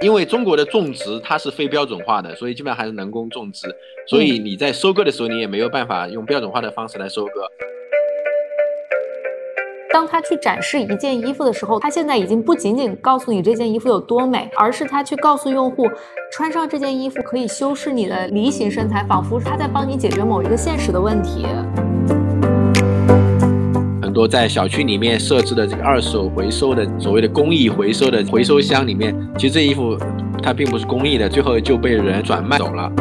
[0.00, 3.66] 因为中国的种植它是非标准化的，所以基本上还是人工种植，
[4.06, 7.50] 所以你在收割的时候，你也没有办法用标准化的方式来收割。
[9.90, 15.90] 当他去展示一件衣服的时候，他现在已经不仅仅告诉你这件衣服有多美，而是他去告诉用户，
[16.30, 21.44] 穿上这件衣服可以修饰你的梨形身材，仿佛他在帮你解决某一个现实的问题。
[24.18, 29.96] 很多在小区里面设置的这个二手回收的所谓的公益回收的回收箱里面，其实这衣服
[30.42, 32.92] 它并不是公益的，最后就被人转卖走了。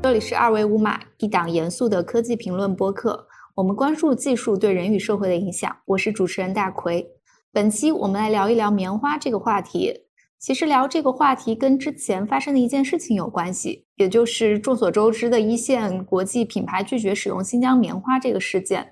[0.00, 5.76] 这里是二维码，一档严肃的科技评论播客，我们关注技术对人与社会的影响。
[5.86, 7.04] 我是主持人大奎，
[7.52, 10.02] 本期我们来聊一聊棉花这个话题。
[10.40, 18.90] 其实聊这个话题跟之前发生的一件事情有关系，也就是众所周知的一线国际品牌拒绝使用新疆棉花这个事件。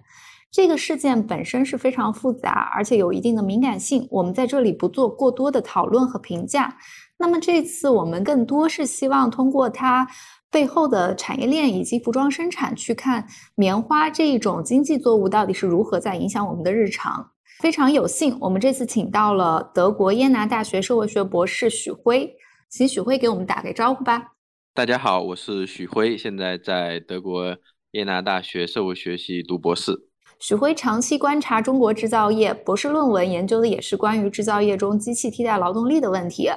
[0.52, 6.76] 这个事件本身是非常复杂，而且有一定的敏感性，我们在这里不做过多的讨论和评价。
[7.18, 10.06] 那么这次我们更多是希望通过它
[10.50, 17.30] 背后的产业链以及服装生产，去看棉花这一种经济作物到底是如何在影响我们的日常。
[17.58, 22.32] 非常有幸，我们这次请到了德国耶拿大学社会学博士许辉，
[22.70, 24.28] 请许辉给我们打个招呼吧。
[24.72, 27.56] 大家好，我是许辉，现在在德国
[27.92, 29.92] 耶拿大学社会学系读博士。
[30.38, 36.48] 许辉长期观察中国制造业，博士论文研究的也是关于制造业中机器替代劳动力的问题。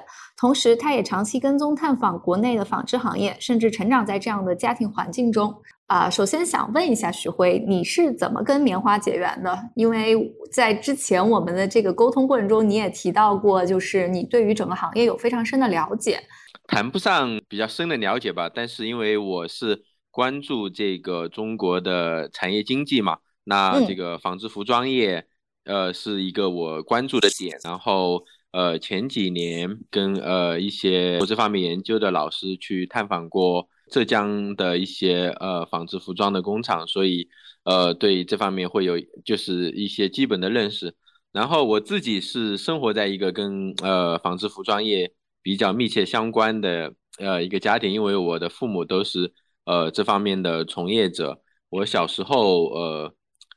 [0.42, 5.53] 同时，他也长期跟踪探访国内的纺织行业，甚至成长在这样的家庭环境中。
[5.86, 9.56] 啊，首先想问一下许辉，你是怎么跟棉花结缘的？
[9.75, 10.17] 因为
[10.52, 16.19] 在之前我们的这个沟通过程中，你也提到过，就是你对于整个行业有非常深的了解。
[16.66, 25.23] 谈不上比较深的了解吧，但是因为我是关注这个中国的产业经济嘛，那这个纺织服装业，
[25.66, 27.59] 呃，是一个我关注的点。
[27.64, 33.67] 然后，呃，前几年跟呃一些做这方面研究的老师去探访过。
[33.91, 37.28] 浙江的一些呃纺织服装的工厂，所以
[37.66, 40.95] 呃对这方面会有就是一些基本的认识。
[41.34, 45.11] 然后我自己是生活在一个跟呃纺织服装业
[45.44, 49.34] 比较密切相关的呃一个家庭，因为我的父母都是
[49.66, 51.41] 呃这方面的从业者。
[51.67, 53.13] 我小时候呃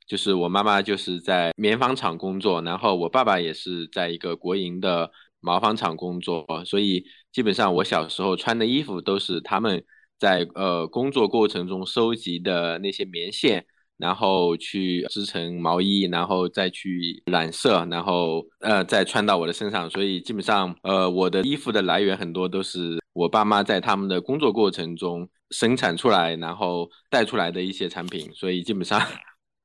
[0.06, 5.10] 就是我妈妈就是在棉纺厂工作，然后我爸爸也是在一个国营的
[5.40, 9.84] 毛纺厂工作，所以基本上我小时候穿的衣服都是他们。
[10.16, 13.66] 在呃工作过程中收集的那些棉线，
[13.98, 19.90] 然后去织成毛衣，然后再去染色，然后呃再穿到我的身上。
[19.90, 28.30] 所以基本上呃我的衣服的来源很多都是我爸妈在他们的工作过程中生产出来，然后带出来的一些产品。
[28.32, 29.02] 所以基本上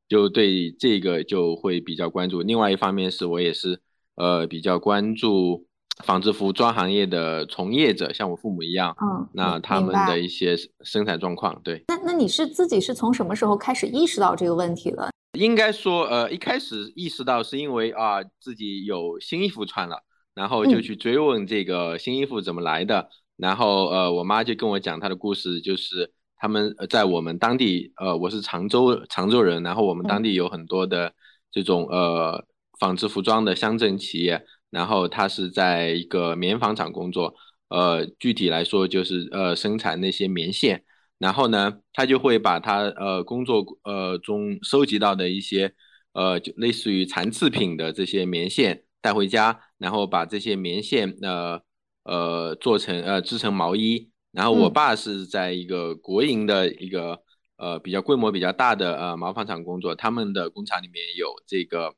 [0.10, 2.42] 就对这个就会比较关注。
[2.42, 3.80] 另外一方面是我也是
[4.16, 5.66] 呃比较关注。
[6.06, 11.84] 纺织服装行业的从业者，像我父母一样，嗯，那他们的一些生产状况，对。
[11.90, 15.10] 那那你是自己是从什么时候开始意识到这个问题的？
[15.38, 19.98] 应该说，呃，一开始意识到是因为啊，自己有新衣服穿了，
[20.34, 23.10] 然后就去追问这个新衣服怎么来的。
[23.36, 31.14] 然后，呃，我妈就跟我讲她的故事，就是他们在我们当地，呃，我是常州常州人，然后我们当地有很多的
[31.52, 32.44] 这种呃
[32.80, 34.44] 纺织服装的乡镇企业。
[34.72, 37.34] 然后他是在一个棉纺厂工作，
[37.70, 40.84] 呃，具体来说就是呃生产那些棉线。
[41.18, 45.74] 然后呢，他就会把他呃工作呃中收集到的一些
[46.14, 51.60] 呃就类似于残次品的这些棉线带回家，然后把这些棉线呃
[52.04, 54.09] 呃做成呃织成毛衣。
[54.32, 57.22] 然后我爸是在一个国营的一个
[57.58, 61.94] 呃比较规模比较大的呃毛纺厂工作，他们的工厂里面有这个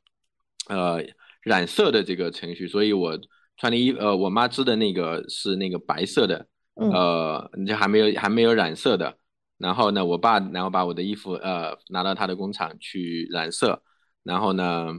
[0.68, 1.03] 呃。
[1.44, 3.20] 染色的这个程序，所以我
[3.58, 9.18] 穿的衣呃，我妈织的那个是那个白色的，呃，就还没有还没有染色的。
[9.58, 13.81] 然后呢，我爸然后把我的衣服呃拿到他的工厂去染色，
[14.22, 14.90] 然后呢，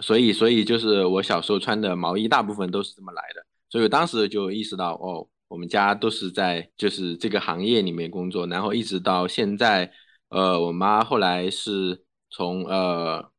[0.00, 3.44] 所以所以就是我小时候穿的毛衣大部分都是这么来的。
[3.68, 9.90] 所以我当时就意识到，哦，我们家都是在就是这个行业里面工作，然后一直到现在，
[10.30, 13.30] 呃，我妈后来是从呃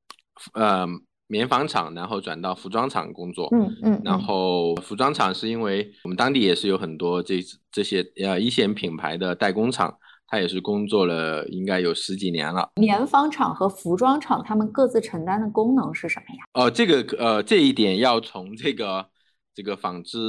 [0.54, 0.88] 呃。
[1.32, 3.48] 棉纺厂，然后转到服装厂工作。
[3.54, 4.02] 嗯嗯。
[4.04, 7.40] 然后服装厂是因为我们当地也是有很多这
[7.72, 9.98] 这些呃一线品牌的代工厂，
[10.28, 12.72] 他也是工作了应该有十几年了。
[12.76, 16.44] 棉纺厂和服装厂他们各自承担的功能是什么呀？
[16.52, 19.08] 哦，这个呃这一点要从这个
[19.56, 20.20] 这个纺织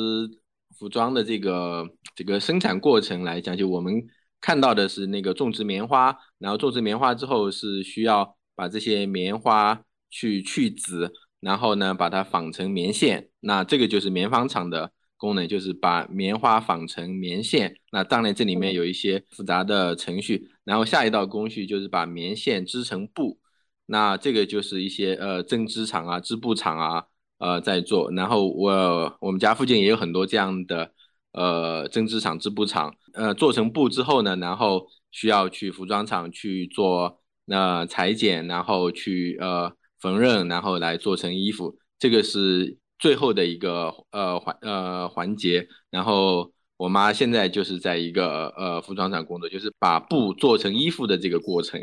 [0.82, 4.02] 服装的这个这个生产过程来讲，就我们
[4.40, 9.80] 看到的是那个种植棉花，然后种植棉花之后是需要把这些棉花。
[10.14, 17.74] 去去籽，然后呢把它纺成棉线，那这个就是棉纺厂的功能，就是把棉花纺成棉线。
[17.90, 23.40] 那当然这里面有一些复杂的程序，然后下一道工序就是把棉线织成布，
[23.86, 27.04] 那这个就是一些呃针织厂啊、织布厂啊
[27.42, 28.10] 呃在做。
[28.12, 30.92] 然后我我们家附近也有很多这样的
[31.32, 37.18] 呃针织厂、织布厂，呃做成布之后呢，然后需要去服装厂去做。
[37.44, 45.66] 那裁剪，然后去呃缝纫，然后来做成衣服，这个是最后的一个呃环呃环节。
[45.90, 51.80] 然后我妈现在就是在一个呃服装厂工作，就是把布做成衣服的这个过程。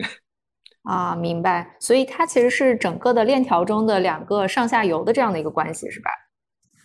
[0.84, 1.76] 啊，明白。
[1.80, 6.10] 所以它其实是整个的链条中的两个上下游的这样的一个关系，是吧？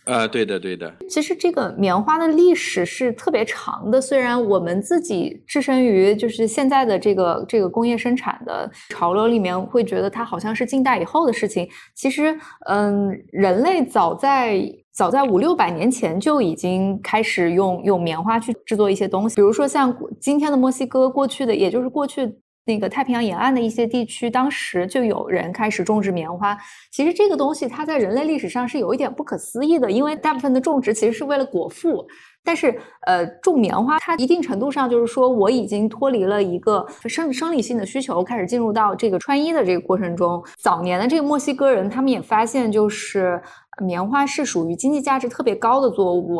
[0.05, 0.93] 呃，对的，对的。
[1.09, 11.67] 其实这个棉花的历史是特别长的，虽然我们自己置身于就是现在的这个这个工业生产的潮流里面，会觉得它好像是近代以后的事情。
[11.95, 14.61] 其实，嗯，人类早在
[14.93, 22.31] 早在五六百年前就已经开始用用棉花去制作一些东西，比如说像今天的墨西哥，过去的也就是过去。
[22.65, 26.57] 那个太平洋沿岸的一些地区，当时就有人开始种植棉花。
[26.91, 32.05] 其实这个东西它在人类历史上是有一点不可思议的，因为大部分的种植其实是为了果腹。
[32.47, 40.43] 但是，呃，种棉花它一定程度上就是说，我已经脱离了一个生生理性的需求，开始进入到这个穿衣的这个过程中。
[40.59, 43.41] 早年的这个墨西哥人，他们也发现就是。
[43.83, 46.39] 棉花是属于经济价值特别高的作物，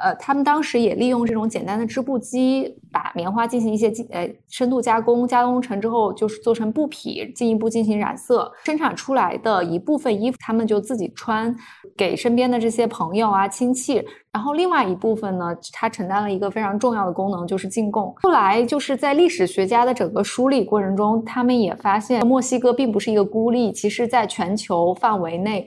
[0.00, 11.54] 呃，他们当时也利用这种简单的织布机，把棉花进行一些呃深度加工，加工成之后就是做成布匹，进一步进行染色，生产出来的一部分衣服，他们就自己穿，
[11.96, 18.14] 给身边的这些朋友啊亲戚，然后另外一部分呢，它承担了一个非常重要的功能，就是进贡。
[18.22, 25.66] 后来就是在历史学家的整个梳理过程中，他们也发现墨西哥并不是一个孤立，其实在全球范围内。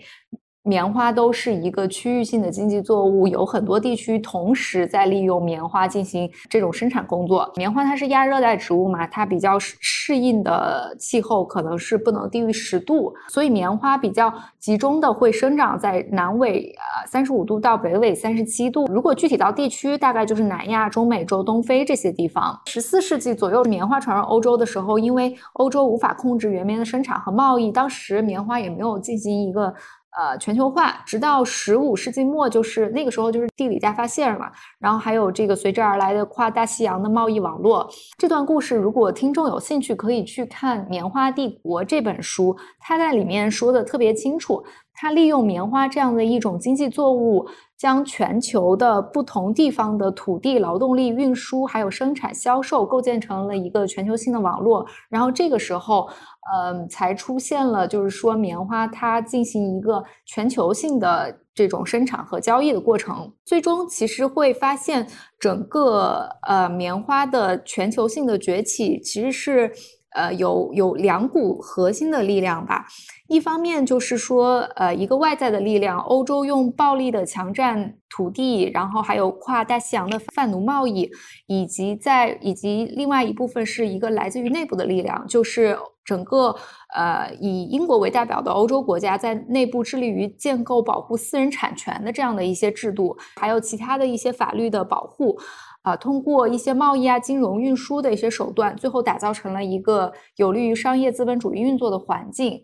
[0.64, 7.50] 棉花都是一个区域性的经济作物，有很多地区同时在利用棉花进行这种生产工作。
[7.56, 18.86] 棉花它是亚热带植物嘛，它比较适应的气候可能是不能低于十度，所以棉花比较集中的会生长在南纬呃三十五度到北纬三十七度。
[18.88, 22.60] 如果具体到地区，大概就是南亚、中美洲、东非这些地方。
[22.66, 29.74] 十四世纪左右，棉花传入欧洲的时候，因为欧洲无法控制原棉的生产和贸易，当时棉花也没有进行一个。
[30.20, 37.90] 呃，全球化，直到十五世纪末，就是那个时候，就是地理大发现嘛，然后还有这个随之而来的跨大西洋的贸易网络。
[38.18, 44.62] 这段故事，如果听众有兴趣，可以去看《棉花帝国》这本书，它在里面说的特别清楚。
[45.02, 47.48] 它利用棉花这样的一种经济作物，
[47.78, 54.86] 将全球的不同地方的土地、劳动力、运输，还有生产、销售，构建成了一个全球性的网络。
[55.10, 56.10] 然后这个时候，
[56.54, 63.32] 嗯，才出现了，就是说棉花它进行一个全球性的这种生产和交易的过程。
[63.46, 65.08] 最终，其实会发现
[65.40, 69.72] 整个呃棉花的全球性的崛起，其实是。
[70.16, 72.88] 呃，有有两股核心的力量吧。
[73.30, 81.08] 一方面就是说，呃，一个外在的力量，欧洲用暴力的强占土地，然后还有跨大西洋的贩奴贸易，
[81.46, 86.56] 以及在以及另外一部分是一个来自于内部的力量，就是整个
[86.96, 95.38] 呃以英国为代表的欧洲国家在内部致力于建构保护私人产权的这样的一些制度，还有其他的一些法律的保护。
[95.82, 102.62] 啊，通过一些贸易啊、金融、运输的一些手段，最后打造成了一个有利于商业资本主义运作的环境。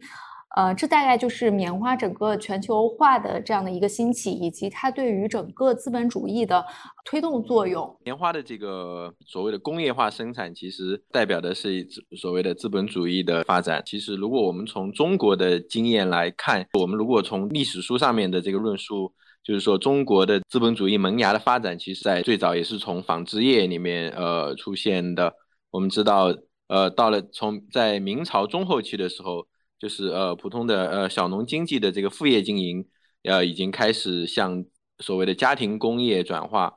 [0.55, 6.65] 呃，这大概就是棉花整个全球化的这样的一个兴起，以及它对于整个资本主义的
[7.03, 7.95] 推动作用。
[8.03, 11.85] 棉花的这个所谓的工业化生产，其实代表的是
[12.17, 13.83] 所谓的资本主义的发展。
[13.85, 19.13] 其实，如果我们从中国的经验来看，我们如果从历史书上面的这个论述。
[19.43, 25.31] 就是说，中国的资本主义萌芽的发展，其实在最早也是从纺织业里面呃出现的。
[25.69, 26.33] 我们知道，
[26.67, 29.45] 呃，到了从在明朝中后期的时候，
[29.85, 32.83] 就是呃普通的呃小农经济的这个副业经营，
[33.21, 34.65] 呃已经开始向
[34.97, 36.73] 所谓的家庭工业转化，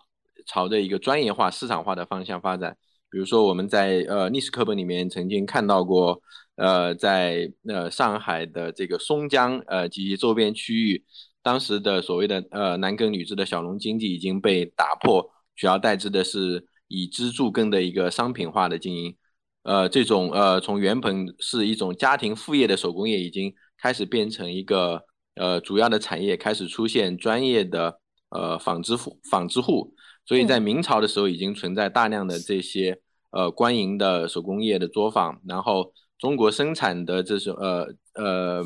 [0.47, 2.77] 朝着一个专业化、市场化的方向发展。
[3.09, 6.21] 比如说，我们在呃历史课本里面曾经看到过，
[6.57, 11.03] 呃，在呃上海的这个松江呃及周边区域。
[11.43, 19.17] 当时的所谓的呃男耕女织的小农经济已经被打破，取而代之的是以织助耕的一个商品化的经营，
[19.63, 28.01] 呃，这种呃从原本是一种家庭副业的手工业，已经开始变成一个呃主要的产业，开始出现专业的
[28.31, 33.01] 呃纺织户纺织户，所以在明朝的时候已经存在大量的这些
[33.31, 38.65] 呃官营的手工业的作坊，然后中国生产的这种呃呃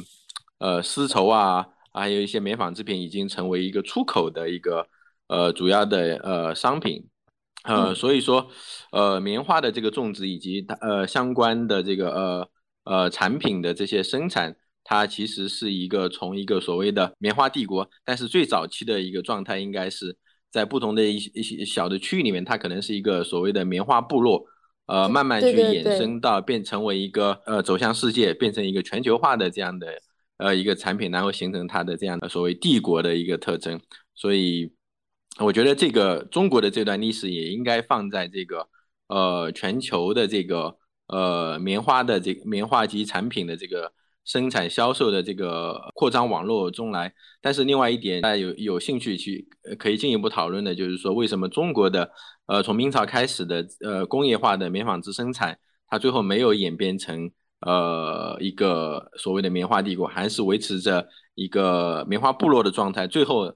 [0.59, 1.67] 呃丝绸啊。
[1.95, 4.89] 还有一些棉纺织品已经成为一个出口的一个
[5.29, 7.07] 呃主要的呃商品，
[7.65, 8.49] 呃，所以说
[8.91, 12.51] 呃棉花的这个种植以及它呃相关的这个呃
[12.85, 20.17] 呃产品的这些生产，它其实是一个从一个所谓的棉花帝国，但是最早期的一个状态应该是
[20.51, 24.45] 在不同的一一些小的区域里面，它可能是一个所谓的棉花部落。
[24.87, 29.87] 呃，慢慢去衍生到变成为一个呃走向世界，变成一个全球化的这样的
[30.39, 33.81] 呃一个产品，然后形成它的这样的所谓帝国的一个特征。
[34.17, 34.73] 所以，
[35.39, 38.69] 我觉得这个中国的这段历史也应该放在这个
[39.09, 40.77] 呃全球的这个
[41.09, 43.93] 呃棉花的这个棉花及产品的这个。
[44.25, 49.45] 生产销售的这个扩张网络中来，但是另外一点，大家有有兴趣去
[49.81, 52.09] 可以进一步讨论的，就是说为什么中国的
[52.47, 55.59] 呃从明朝开始的呃工业化的棉纺织生产，
[55.89, 57.29] 它最后没有演变成
[57.67, 63.53] 呃一个所谓的棉花帝国，还是维持着一个棉花部落的状态，最后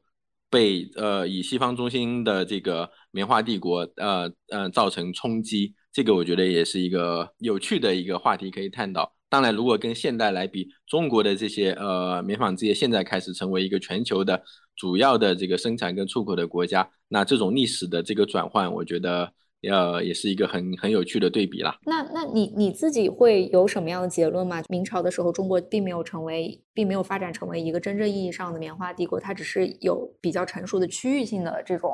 [0.56, 9.12] 被呃以西方中心的这个棉花帝国呃呃造成冲击，这个我觉得也是一个有趣的一个话题可以探讨。
[9.28, 14.42] 当然，如果跟现代来比，中国的这些呃棉纺织业现在开始成为一个全球的
[14.74, 19.30] 主要的这个生产跟出口的国家，那这种历史的这个转换，我觉得
[19.68, 21.76] 呃也是一个很很有趣的对比啦。
[21.84, 24.62] 那那你你自己会有什么样的结论吗？
[24.68, 31.90] 明朝的时候，中国并没有成为，并没有发展成为一个真正意义上的棉花帝国，它只是有比较成熟的区域性的这种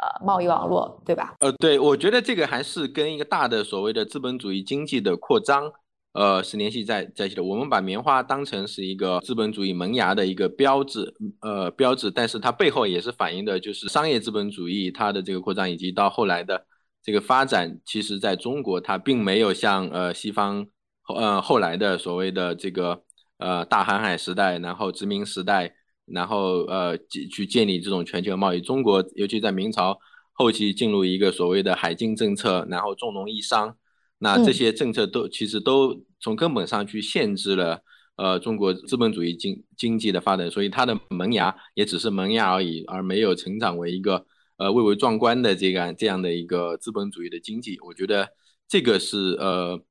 [0.00, 1.34] 呃贸易网络，对吧？
[1.40, 5.72] 呃，对，我觉得这个还是跟一个大的所谓的资本主义经济的扩张。
[6.12, 7.44] 呃，是联系在在一起的。
[7.44, 12.10] 我们把棉花当成是一个资本主义萌芽的一个标志，呃，标志。
[12.10, 16.66] 但是它背后也是反映的，就是商业资本主义它的这个扩张，以及到后来的
[17.02, 17.80] 这个发展。
[17.84, 20.66] 其实，在中国，它并没有像呃西方，
[21.14, 23.02] 呃后来的所谓的这个
[23.38, 25.74] 呃大航海时代，然后殖民时代，
[26.06, 26.98] 然后呃
[27.30, 28.60] 去建立这种全球贸易。
[28.60, 29.98] 中国尤其在明朝
[30.32, 33.76] 后期进入一个所谓的海禁政策，然后重农抑商。
[34.18, 37.80] 那这些政策都其实都从根本上去限制了
[38.16, 44.26] 呃中国资本主义经经济的发展，所以它的萌芽也只是萌芽而已，而没有成长为一个
[44.60, 47.76] 呃蔚为壮观的这个这样的一个资本主义的经济。
[47.80, 48.28] 我觉得
[48.68, 49.82] 这个是呃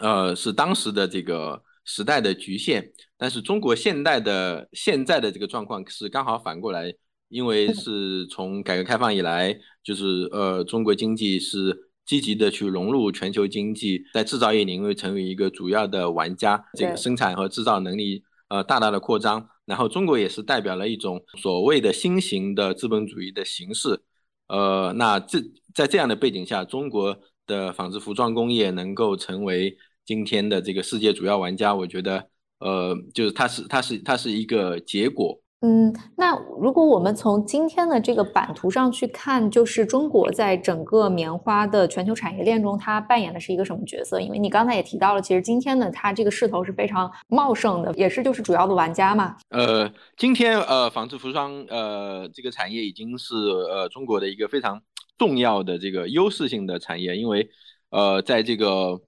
[0.00, 6.94] 呃是当时的这个时代的局限，但是中国现代的现在的这个状况是刚好反过来，
[7.28, 11.84] 因为是从改革开放以来，就是呃中国经济是。
[12.06, 19.48] 积极的去融入全球经济，在制造业领域成为一个主要的玩家，这个生产和制造能力呃大大的扩张。
[19.64, 24.00] 然后中国也是代表了一种所谓的新型的资本主义的形式。
[24.46, 25.40] 呃，那这
[25.74, 32.28] 在这样的背景下，中国的纺织服装工业能够成为今天的这个世界主要玩家，我觉得
[32.60, 35.40] 呃就是它是它是它是一个结果。
[35.62, 44.20] 嗯，那如果我们从今天的这个版图上去看，就是中国在整个棉花的全球产业链中，它扮演的是一个什么角色？
[44.20, 49.34] 因为你刚才也提到了，其实今天呢，它这个势头是非常茂盛的，也是就是主要的玩家嘛。
[49.48, 54.82] 呃，今天呃，纺织服装呃这个产业已经是呃中国的一个非常
[55.16, 57.48] 重要的这个优势性的产业，因为
[57.88, 59.00] 呃在这个。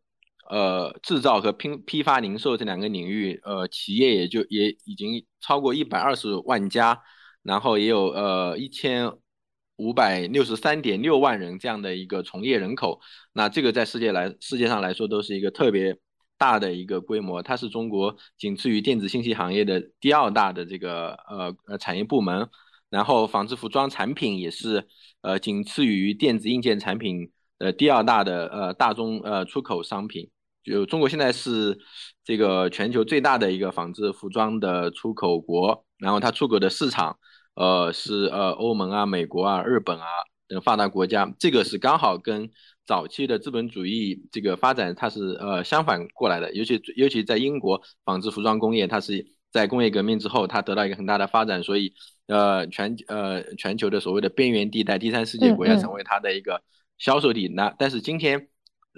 [0.51, 7.03] 呃，制造和批批发零售这两个领域，呃，企业也就也已经超过一百二十万家，
[7.43, 9.13] 然后也有呃一千
[9.77, 13.01] 五百六十三点六万人这样的一个从业人口。
[13.33, 15.97] 那这个在世界来世界上来说都是一个特别
[16.37, 22.49] 大的一个规模，它是中国仅次于电子信息行业的第二大的这个呃呃产业部门。
[22.91, 24.89] 然后纺织服装产品也是
[25.21, 30.31] 呃仅次于电子硬件产品的第二大的呃大宗呃出口商品。
[30.69, 31.79] 就中国现在是
[32.23, 37.19] 这个全球最大的一个纺织服装的出口国，然后它出口的市场，
[37.55, 40.05] 呃，是呃欧盟啊、美国啊、日本啊
[40.47, 42.51] 等发达国家，这个是刚好跟
[42.87, 51.95] 早期的资本主义这个发展它是呃相反过来的，尤其尤其在英国纺织服装工业，它是在工业革命之后它得到一个很大的发展，所以
[52.27, 56.63] 呃全呃全球的所谓的边缘地带第三世界国家成为它的一个
[56.99, 58.49] 销售地，那但是今天。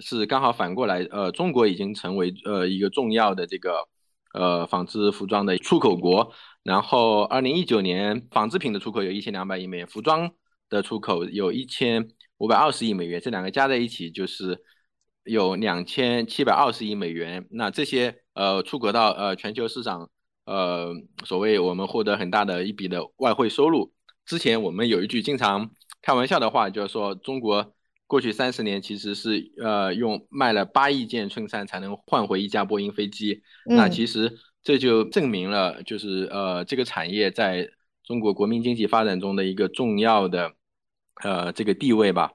[0.01, 3.87] 是刚好反过来，呃，中国已经成为呃一个重要的这个
[4.33, 6.33] 呃纺织服装的出口国。
[6.63, 10.31] 然后，二零一九年纺织品的出口有一千两百亿美元，服装
[10.69, 14.63] 的出口有一千五百二十亿美元，这两个加在一起就是
[15.25, 17.47] 有两千七百二十亿美元。
[17.51, 20.11] 那这些呃出口到呃全球市场，
[20.45, 20.93] 呃，
[21.25, 23.93] 所谓我们获得很大的一笔的外汇收入。
[24.27, 25.71] 之前我们有一句经常
[26.03, 27.73] 开玩笑的话，就是说中国。
[28.11, 33.41] 过去三十年其实是呃用卖了八亿件衬衫才能换回一架波音飞机。
[33.67, 37.71] 那其实这就证明了就是呃这个产业在
[38.03, 40.53] 中国国民经济发展中的一个重要的
[41.23, 42.33] 呃这个地位吧。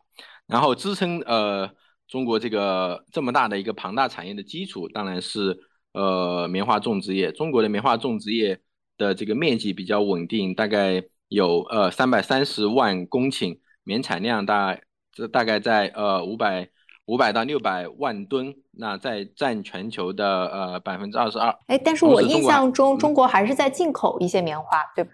[0.48, 1.70] 然后支撑呃
[2.08, 5.60] 中国这个这么大的一个庞大产业的基础，当然是
[5.92, 7.34] 呃棉花种植业。
[7.34, 8.62] 中国的棉花种植业
[8.98, 14.80] 的这个面积比较稳定，大概有呃三百三十万公顷，棉产量大
[15.16, 16.70] 这大概在呃五百
[17.06, 21.58] 五百到六百万吨，那在占全球的呃百分之二十二。
[21.68, 25.12] 哎，但是我印象中中国还是在进口一些棉花，对吧？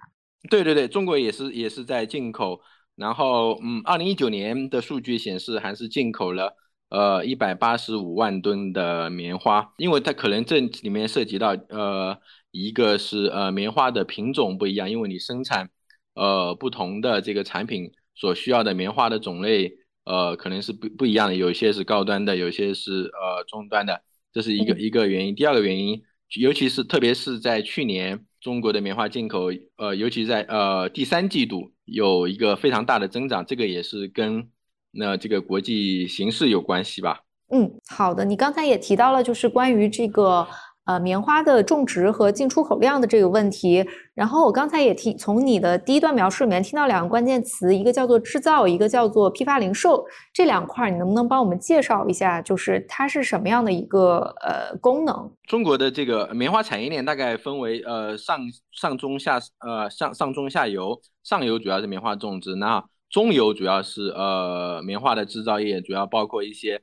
[0.49, 2.59] 对对对，中国也是也是在进口。
[2.95, 6.55] 然后，嗯，二零一九年的数据显示，还是进口了
[6.89, 12.17] 呃一百八十五万吨的棉花，因为它可能这里面涉及到呃
[12.51, 15.69] 一个是呃棉花的品种不一样，因为你生产
[16.15, 19.71] 呃不同的这个产品所需要的棉花的种类
[20.05, 24.01] 呃可能是不不一样的，有些是高端的，有些是呃中端的，
[24.33, 25.35] 这是一个一个原因。
[25.35, 26.01] 第二个原因，
[26.39, 28.25] 尤其是特别是在去年。
[28.41, 34.49] 中国的棉花进口，呃，尤其在呃第三季度有一个非常大的增长，这个也是跟
[34.89, 37.21] 那这个国际形势有关系吧？
[37.51, 40.47] 嗯，好的，你刚才也提到了，就是关于这个。
[40.85, 43.85] 呃，棉花的种植和进出口量的这个问题，
[44.15, 55.31] 然后我刚才也听从你的第一段描述里面听到两个关键词，一个叫做制造，一个叫做批发零售，这两块你能不能帮我们介绍一下，就是它是什么样的一个呃功能？
[55.43, 58.39] 中国的这个棉花产业链大概分为呃上
[58.71, 66.81] 上中下呃上上中下游，上游主要是棉花种植，那中游主要是呃棉花的制造业，主要包括一些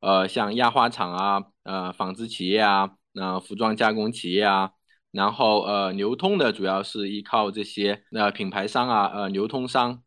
[0.00, 2.90] 呃像压花厂啊，呃纺织企业啊。
[3.12, 4.70] 那服装加工企业啊，
[5.10, 10.02] 然后呃流通的主要是依靠这些那品牌商啊，呃流通商，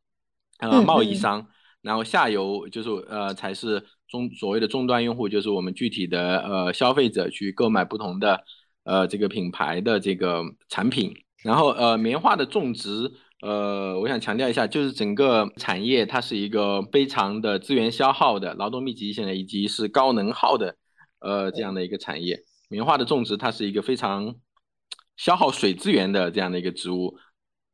[0.60, 1.48] 呃贸易商，
[1.82, 8.44] 然后下游就是呃才是中所谓的终端用户，就是我们具体的呃消费者去购买不同的
[8.86, 20.78] 呃这个品牌的这个产品，然后呃棉花的种植，呃我想强调一下，就是整个产业它是一个非常的资源消耗的、劳动密集性的以及是高能耗的
[21.20, 22.40] 呃这样的一个产业。
[22.70, 24.36] 棉花的种植，它是一个非常
[25.16, 27.18] 消耗水资源的这样的一个植物，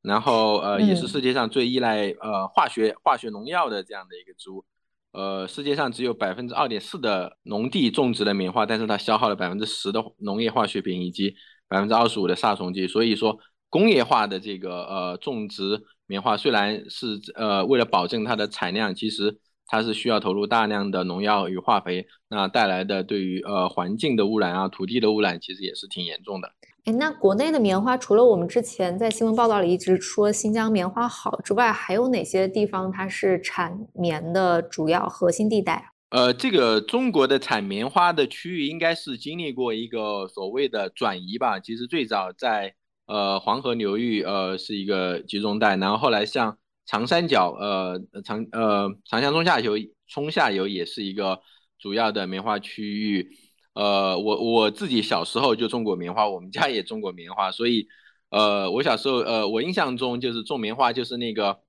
[0.02, 4.66] 然后呃，也是世界上最依赖呃化学化学农药的这样的一个植物。
[5.12, 11.34] 呃，世界上只有百分之二点四的农地种植了棉花，但是它消耗了百分之十的农业化学品以及
[11.68, 12.88] 百分之二十五的杀虫剂。
[12.88, 19.40] 所以说，工业化的这个呃种植棉花，虽然是呃为了保证它的产量，其实。
[19.72, 26.52] 它是需要投入大量的农药与化肥，那带来的对于呃环境的污染啊、土地的污染，其实也是挺严重的。
[26.86, 35.92] 哎，那国内的棉花，除了我们之前在新闻报道里一直说新疆棉花好之外，还有哪些地方它是产棉的主要核心地带？
[36.10, 41.60] 呃，这个中国的产棉花的区域应该是经历过一个所谓的转移吧。
[41.60, 42.74] 其实最早在
[43.06, 46.58] 呃黄河流域，呃是一个集中带，然后后来像。
[46.90, 49.76] 长三角，呃，长呃长江中下游，
[50.08, 51.40] 中下游也是一个
[51.78, 53.30] 主要的棉花区域。
[53.76, 57.88] 呃，我我自己小时候就种过棉花，我们家也种过棉花，所以，
[58.32, 61.60] 呃，我小时候，呃，我印象中就是种棉花，就是那个，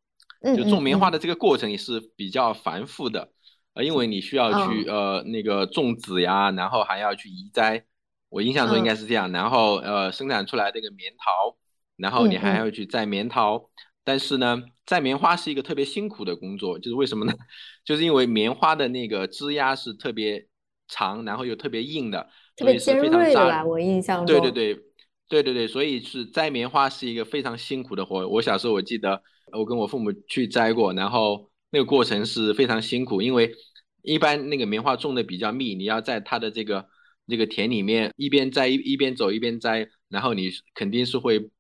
[0.57, 3.31] 就种棉花的这个过程也是比较繁复的，
[3.75, 7.85] 呃，因为你需要去呃那个种籽呀，然后还要去移栽，
[8.31, 11.59] 我印象中应该是这样，然后呃生产出来这个棉桃，
[11.97, 13.69] 然后你还要去摘棉桃。
[14.03, 17.33] 但是呢，摘棉花是一个特别辛苦的工作，就是为什么呢？
[17.85, 20.49] 就是因为棉花的那个枝丫是特别
[20.89, 24.41] 长，然后又特别硬的，特别尖锐的我印象中。
[24.41, 24.83] 对对对，
[25.29, 28.27] 对对对，所以是摘棉花是一个非常辛苦的活。
[28.27, 33.55] 我小时候我记得，我跟我父母去摘过，然后那个过程是非常辛苦，因为
[34.03, 36.89] 一般那个棉花种的比较密，你要在它的这个
[37.29, 41.51] 这个田里面一边摘一一边走一边摘，然后你肯定是会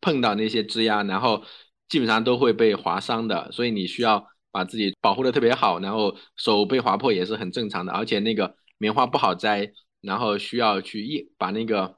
[0.00, 1.42] 碰到那些枝丫，然后。
[1.88, 7.92] 基本上都会被划伤的，所以你需要把自己保护的特别好，然后手被划破也是很正常的。
[7.92, 9.70] 而且那个棉花不好摘，
[10.00, 11.96] 然后需要去硬把那个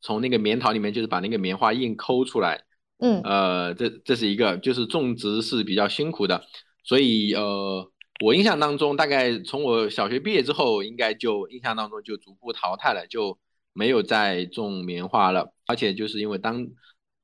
[0.00, 2.64] 从那个棉桃里面就是把那个棉花硬抠出来。
[3.00, 6.42] 嗯，呃，这这是一个，就是种植是比较辛苦的。
[6.82, 7.90] 所以呃，
[8.24, 13.38] 我印象当中，大概从我小学毕业之后，应该就印象当中就逐步淘汰了，就
[13.72, 15.52] 没有再种棉花了。
[15.66, 16.66] 而且就是因为当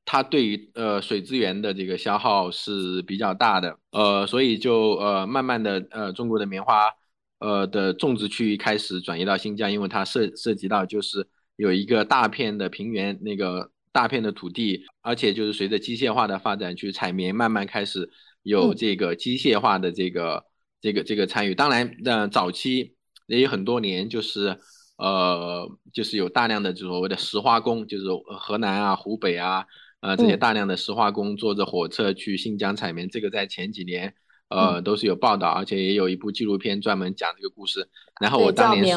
[0.04, 6.90] 它对于呃水资源的这个消耗是比较大的，呃，所以就呃慢慢的呃中国的棉花
[7.38, 18.10] 呃的种植区域开始转移到新疆，因为它涉涉及到就是有一个大片的平原那个大片的土地，而且就是随着机械化的发展，去采棉慢慢开始
[18.42, 20.44] 有这个机械化的这个
[20.80, 21.54] 这个这个参与。
[21.54, 22.94] 当然，呃早期
[23.26, 24.58] 也有很多年就是
[24.98, 28.04] 呃，就是有大量的所谓的石化工，就是
[28.38, 29.64] 河南啊、湖北啊，
[30.04, 34.12] 呃，这些大量的石化工坐着火车去新疆采棉，这个在前几年
[34.50, 37.88] 呃都是有报道，而且也有一部纪录片专门讲这个故事。
[38.20, 38.94] 然后我当年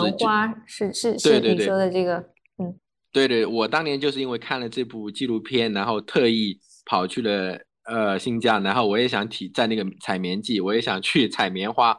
[0.65, 2.17] 是是是是你说的这个，
[2.58, 2.78] 嗯，
[3.13, 11.98] 对对，我当年就是因为看了这部纪录片，然后特意跑去了呃新疆，然后我也想体在那个采棉季，我也想去采棉花，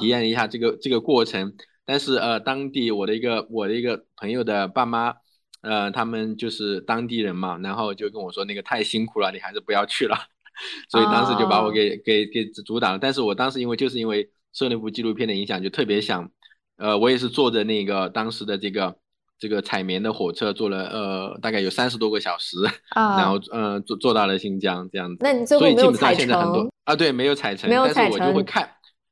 [0.00, 1.54] 体验一下这个这个过程。
[1.86, 5.14] 但是呃，当地我的一个我的一个朋友的爸妈，
[5.60, 10.16] 呃，他们就是当地人嘛，然后就跟我说那个太辛苦了，你还是不要去了。
[10.88, 12.98] 所以当时就把我给给给阻挡了。
[12.98, 16.30] 但是我当时因为就是因为受那部纪录片的影响，就特别想，
[16.76, 18.96] 呃，我也是坐着那个当时的这个
[19.38, 22.56] 这个采棉的火车，坐了呃大概有三十多个小时，
[22.94, 25.18] 然后呃坐坐到了新疆这样子。
[25.20, 26.70] 那你最后没有采成？
[26.84, 28.10] 啊，对，没有采成，没有采成。
[28.10, 28.68] 但是我就会看。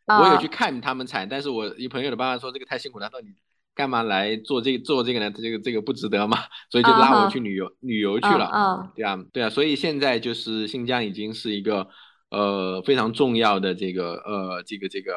[0.08, 3.26] 我有去看他们采，但是我一朋友的爸爸说这个太辛苦了，说你
[3.76, 5.30] 干嘛来做这做这个呢？
[5.30, 6.38] 这个这个不值得嘛，
[6.72, 8.50] 所以就拉我去旅游旅游去了。
[8.52, 11.86] 嗯，对啊，对啊，所以现在就是新疆已经是一个
[12.30, 15.12] 呃非常重要的这个呃这个这个。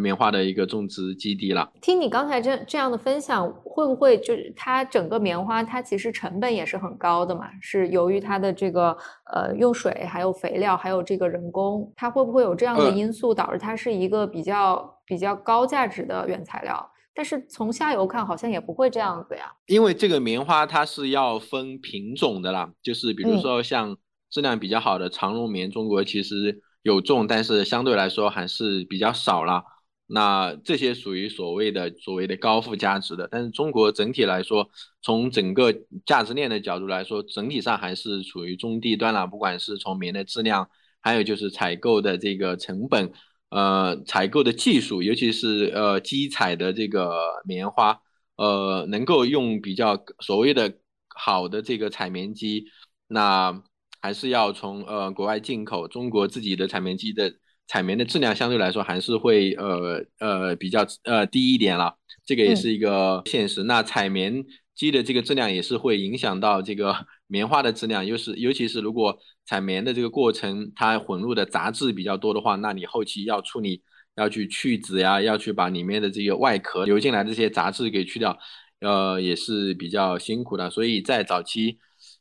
[0.00, 1.70] 棉花的一个种植基地了。
[1.80, 7.48] 听你刚才这这样的分享，会不会就是它整个棉花它其实成本也是很高的嘛？
[7.60, 8.96] 是由于它的这个
[9.32, 16.90] 呃用水、还有肥料、还有这个人工，它会不会有这样的因素导致它是一个比较比较高价值的原材料？
[17.14, 19.52] 但是从下游看，好像也不会这样子呀。
[19.66, 23.96] 因为这个棉花它是要分品种的啦，就是比如说像
[24.30, 29.62] 质量比较好的长绒棉，中国其实有种，但是相对来说还是比较少了。
[30.06, 34.68] 那这些属于所谓的所谓的高附加值的，但是中国整体来说，
[35.00, 35.72] 从整个
[36.04, 39.26] 价值链的角度来说，整体上还是处于中低端了。
[39.26, 40.68] 不管是从棉的质量，
[41.00, 43.12] 还有就是采购的这个成本，
[43.54, 48.00] 呃，采购的技术，尤其是呃机采的这个棉花，
[48.36, 50.74] 呃，能够用比较所谓的
[51.08, 52.64] 好的这个采棉机，
[53.06, 53.62] 那
[54.02, 57.32] 还是要从呃国外进口，中国自己的采棉机的。
[57.66, 61.94] 采棉的质量相对来说还是会呃呃比较呃低一点了，
[62.26, 63.62] 这个也是一个现实。
[63.62, 66.94] 那采棉机的这个质量也是会影响到这个
[67.26, 73.82] 棉花的质量，尤是尤其是如果采棉的这个过程它混入的杂质比较多的话，那你后期要处理
[74.16, 78.38] 要去去籽呀，要去把里面的这个外壳流进来这些杂质给去掉，
[78.80, 80.68] 呃也是比较辛苦的。
[80.70, 81.78] 所以在早期。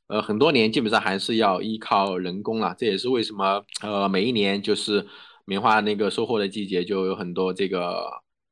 [0.08, 5.08] 呃，很多年基本上还是要依靠人工了，这也是为什么呃每一年就是
[5.46, 8.06] 棉花那个收获的季节就有很多这个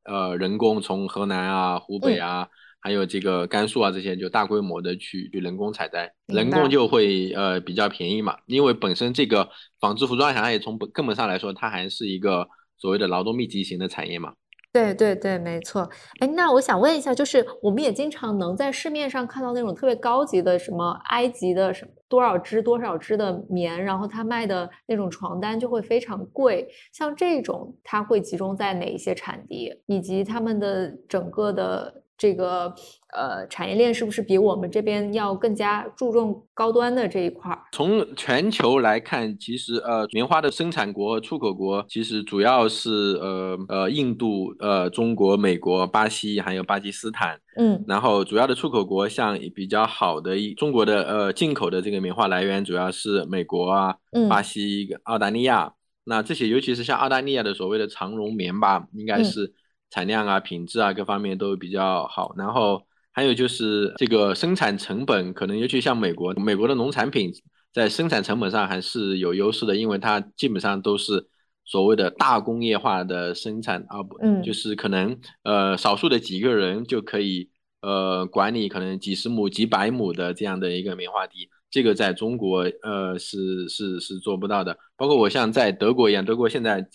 [0.05, 2.47] 呃人工从河南啊、湖北啊，
[2.81, 9.47] 还有这个甘肃啊这些就大规模的去去人工采摘，人工就会呃比较便宜嘛，因为本身这个
[9.79, 14.33] 纺织服装行业从本根本上来说，它还是一个所谓的劳动密集型的产业嘛。
[14.73, 15.87] 对对对，没错。
[16.21, 26.67] 哎，那我想问一下，就是我们也经常能在市面上看到那种特别高级的，什么埃及的什么多少支多少支的棉，然后它卖的那种床单就会非常贵。
[26.93, 32.01] 像这种，它会集中在哪一些产地，以及他们的整个的。
[32.21, 32.71] 这个
[33.15, 37.63] 呃产业链是不是比我们这边要更加注重高端的这一块儿？
[37.71, 47.39] 从全球来看，其实呃棉花的生产国和、出口国其实主要是呃呃印度、呃中国、美国、巴西还有巴基斯坦。
[47.57, 53.95] 嗯，然后主要的出口国像比较好的一中国的呃进口的这个棉花来源主要是美国啊、
[54.29, 55.73] 巴西、澳大利亚。
[56.03, 59.55] 那这些尤其是像澳大利亚的所谓的长绒棉吧，应该是。
[59.91, 67.29] 产量啊、品质啊各方面都比较好，然后还有就是这个生产成本，可能尤其像美国，美国的农产品
[67.73, 71.27] 在生产成本上还是有优势的，因为它基本上都是
[71.65, 77.49] 所谓的大工业化的生产啊，不，就是可能呃少数的几个人就可以
[77.81, 86.87] 呃管理可能几十亩、几百亩的这样的一个棉花地，这个在中国呃是是是做不到的，包括我像在德国一样，德国现在。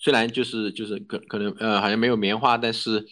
[0.00, 3.04] 虽然就是就是可可能呃好像没有棉花，但是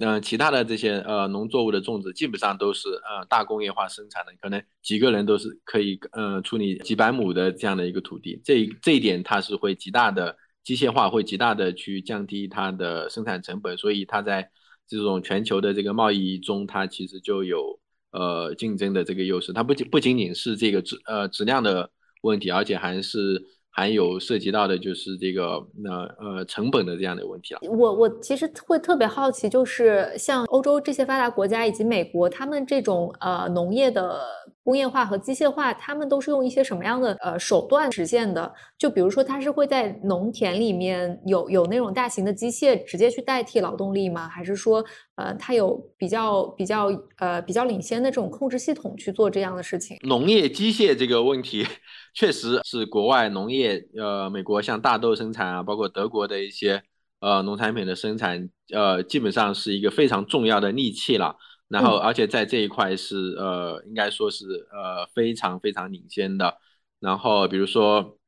[0.00, 14.50] 嗯其他的这些呃农作物的种植基本上都是呃大工业化生产的，可能几个人都是可以呃处理几百亩的这样的一个土地，这这一点它是会极大的机械化，会极大的去降低它的生产成本，所以它在
[14.88, 17.78] 这种全球的这个贸易中，它其实就有
[18.10, 21.88] 呃竞争的这个优势，它不仅不仅仅是这个质呃质量的
[22.22, 23.40] 问题，而且还是。
[23.74, 27.60] 还有涉及到的就是这个那呃成本的这样的问题了。
[27.62, 34.20] 我我其实会特别好奇，就是像欧洲这些发达国家以及美国，他们这种呃农业的
[34.64, 38.52] 工业化和机械化，他们都是用一些什么样的呃手段实现的？
[38.78, 44.28] 就比如说，它是会在农田里面有有那种大型的机械直接去代替劳动力吗？
[44.28, 44.84] 还是说，
[45.16, 46.86] 呃，它有比较比较
[47.18, 49.96] 呃比较领先的这种控制系统去做这样的事情？
[50.02, 51.66] 农业机械这个问题，
[52.14, 56.82] 确实是国外农业呃，美国像大豆生产啊，包括德国的一些
[57.20, 61.34] 呃农产品的生产，呃，基本上是一个非常重要的利器了。
[61.72, 66.58] 然后，而且在这一块是呃，应该说是呃非常非常领先的。
[67.00, 68.18] 然后，比如说，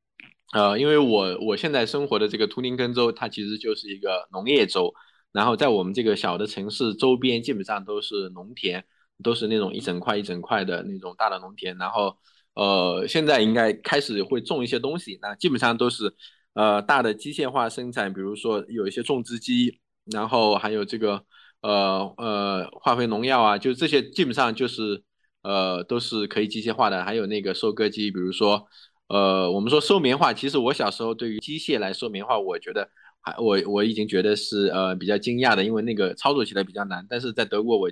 [0.53, 4.91] 呃，因为我我现在生活的这个图林根州，它其实就是一个农业州。
[5.31, 8.83] 然后，在我们这个小的城市周边，基本上都是农田，
[9.23, 11.77] 都是那种一整块一整块的那种大的农田。
[11.77, 12.17] 然后，
[12.55, 16.11] 呃，现在应该开始会种一些东西，那基本上都是
[16.55, 21.23] 呃大的机械化生产，比如说有一些种植机，然后还有这个。
[21.65, 25.03] 呃呃，化肥、农药啊，就这些基本上就是
[25.41, 27.03] 呃都是可以机械化的。
[27.03, 28.67] 还有那个收割机，比如说
[29.07, 32.87] 呃，我们说收棉花，其实我小时候对于机械来收棉花，我觉得
[33.21, 37.05] 还我我已经觉得是呃比较惊讶的，因为那个操作起来比较难。
[37.09, 37.89] 但是在德国，我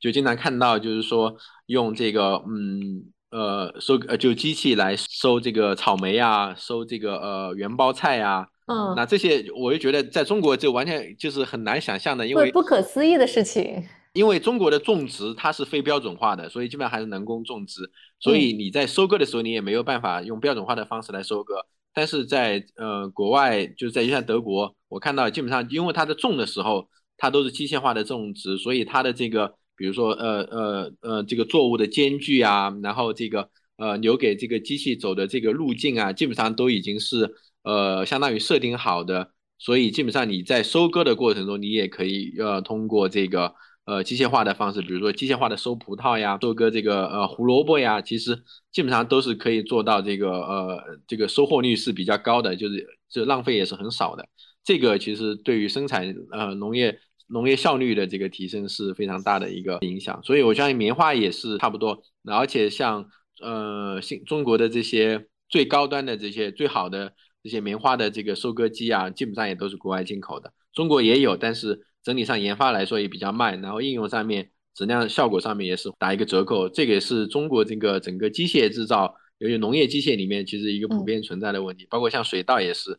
[0.00, 1.34] 就经常看到，就是说
[1.66, 8.46] 用这个嗯呃收呃就机器来收这个草莓啊，收这个呃圆包菜啊。
[8.66, 13.84] 嗯，那这些我就觉得在中国就完全就是很难想象的，因为不可思议的事情。
[14.14, 17.88] 因为中国的种植它是非标准化的，所以基本上还是人工种植，
[18.18, 21.64] 所以你在收割的时候你也没有办法用标准化的方式来收割。
[21.94, 37.34] 但是在呃国外，就是在像德国，我看到基本上因为它的种的时候它都是机械化的种植，所以它的这个比如说呃呃呃这个作物的间距啊，然后这个呃留给这个机器走的这个路径啊，基本上都已经是。
[37.64, 43.52] 呃，相当于设定好的，所以基本上你在收割的过程中，你也可以呃通过这个
[43.84, 54.26] 呃机械化的方式，比如说机械化的收葡萄呀，收割这个呃胡萝卜呀，其实基本上都是可以做到这个呃这个收获率是比较高的，就是这浪费也是很少的。
[54.64, 60.20] 这个其实对于生产呃农业农业效率的这个提升是非常大的一个影响。
[60.22, 63.08] 所以我相信棉花也是差不多，而且像
[63.40, 67.12] 呃新中国的这些最高端的这些最好的。
[67.40, 82.98] 这些棉花的这个收割机啊，基本上也都是国外进口的，中国也有，但是整体上研发来说也比较慢，然后应用上面质量效果上面也是打一个折扣，这个也是中国这个整个机械制造，尤其农业机械里面其实一个普遍存在的问题，包括像水稻也是，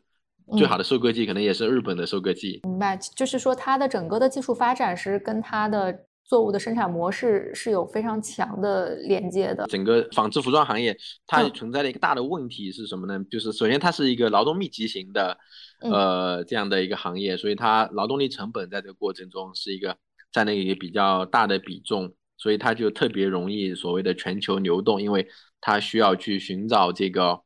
[0.56, 2.60] 最好的收割机可能也是日本的收割机。
[2.64, 6.06] 明白，就是说它的整个的技术发展是跟它的。
[6.22, 9.66] 作物的生产模式是有非常强的连接的。
[9.66, 13.20] 整个纺织服装行业，它存在的一个大的问题是什么呢？
[13.28, 15.36] 就是首先它是一个劳动密集型的，
[15.80, 19.96] 呃，这样的一个行业，所以它劳动力成本在这个过程中是一个
[20.30, 25.26] 占了一个比较大的比重，所以它就特别容易所谓的全球流动，因为
[25.60, 27.40] 它需要去寻找这个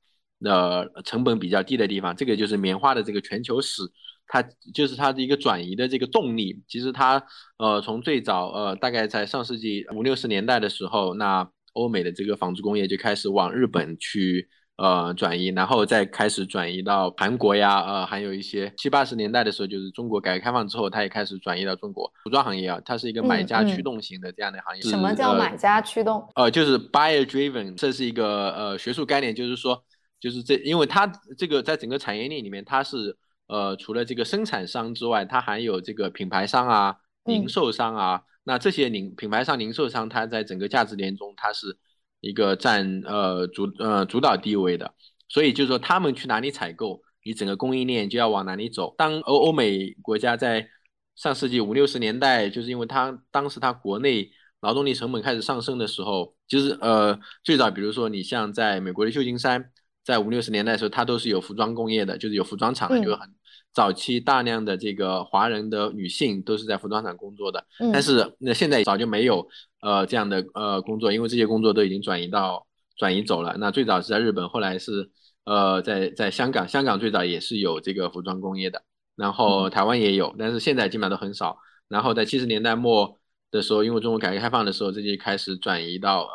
[0.44, 2.16] 呃成本比较低的地方。
[2.16, 3.82] 这个就是棉花的这个全球史。
[4.26, 4.42] 它
[4.72, 6.58] 就是它的一个转移的这个动力。
[6.66, 7.22] 其实它，
[7.58, 22.80] 呃，从最早，呃，大概在上世纪五六十年代的时候，那欧美的这个纺织工业就开始往日本去，呃，转移，然后再开始转移到韩国呀，呃，还有一些七八十年代的时候，就是中国改革开放之后，它也开始转移到中国服装行业啊。
[22.82, 24.82] 它是一个买家驱动型的这样的行业。
[24.82, 26.26] 什么叫买家驱动？
[26.34, 29.84] 呃，就是 buyer driven，这是一个呃学术概念，就是说，
[30.24, 31.06] 就是这，因为它
[31.36, 33.18] 这个在整个产业链里面，它是。
[33.46, 38.22] 呃，除了这个生产商之外，它还有这个品牌商啊、零售商啊。
[38.44, 41.76] 那这些零品牌商、零售商，它在整个价值链中，它是
[42.22, 44.94] 一个占呃主呃主导地位的。
[45.28, 48.94] 所以就是说，他们去哪里采购，你整个供应链就要往哪里走。
[48.96, 50.66] 当欧欧美国家在
[51.14, 54.30] 上世纪五六十年代，就是因为它当时它国内
[54.62, 59.70] 劳动力成本开始上升的时候，就是呃最早，比如说你像在美国的旧金山。
[60.04, 63.26] 在五六十年代的时候，它都是有服装工业的，就是有服装厂的，就很
[63.72, 67.64] 早期大量的这个华人的女性都是在服装厂工作的。
[67.92, 69.48] 但是那现在早就没有
[69.80, 72.66] 呃这样的呃工作，因为这些工作都已经转移到
[72.98, 73.56] 转移走了。
[73.58, 75.10] 那最早是在日本，后来是
[75.44, 78.82] 呃在在香港，香港最早也是有这个服装工业的，
[79.16, 81.56] 然后台湾也有，但是现在基本上都很少。
[81.88, 83.18] 然后在七十年代末
[83.50, 86.28] 的时候，因为中国改革开放的时候，这些开始转移到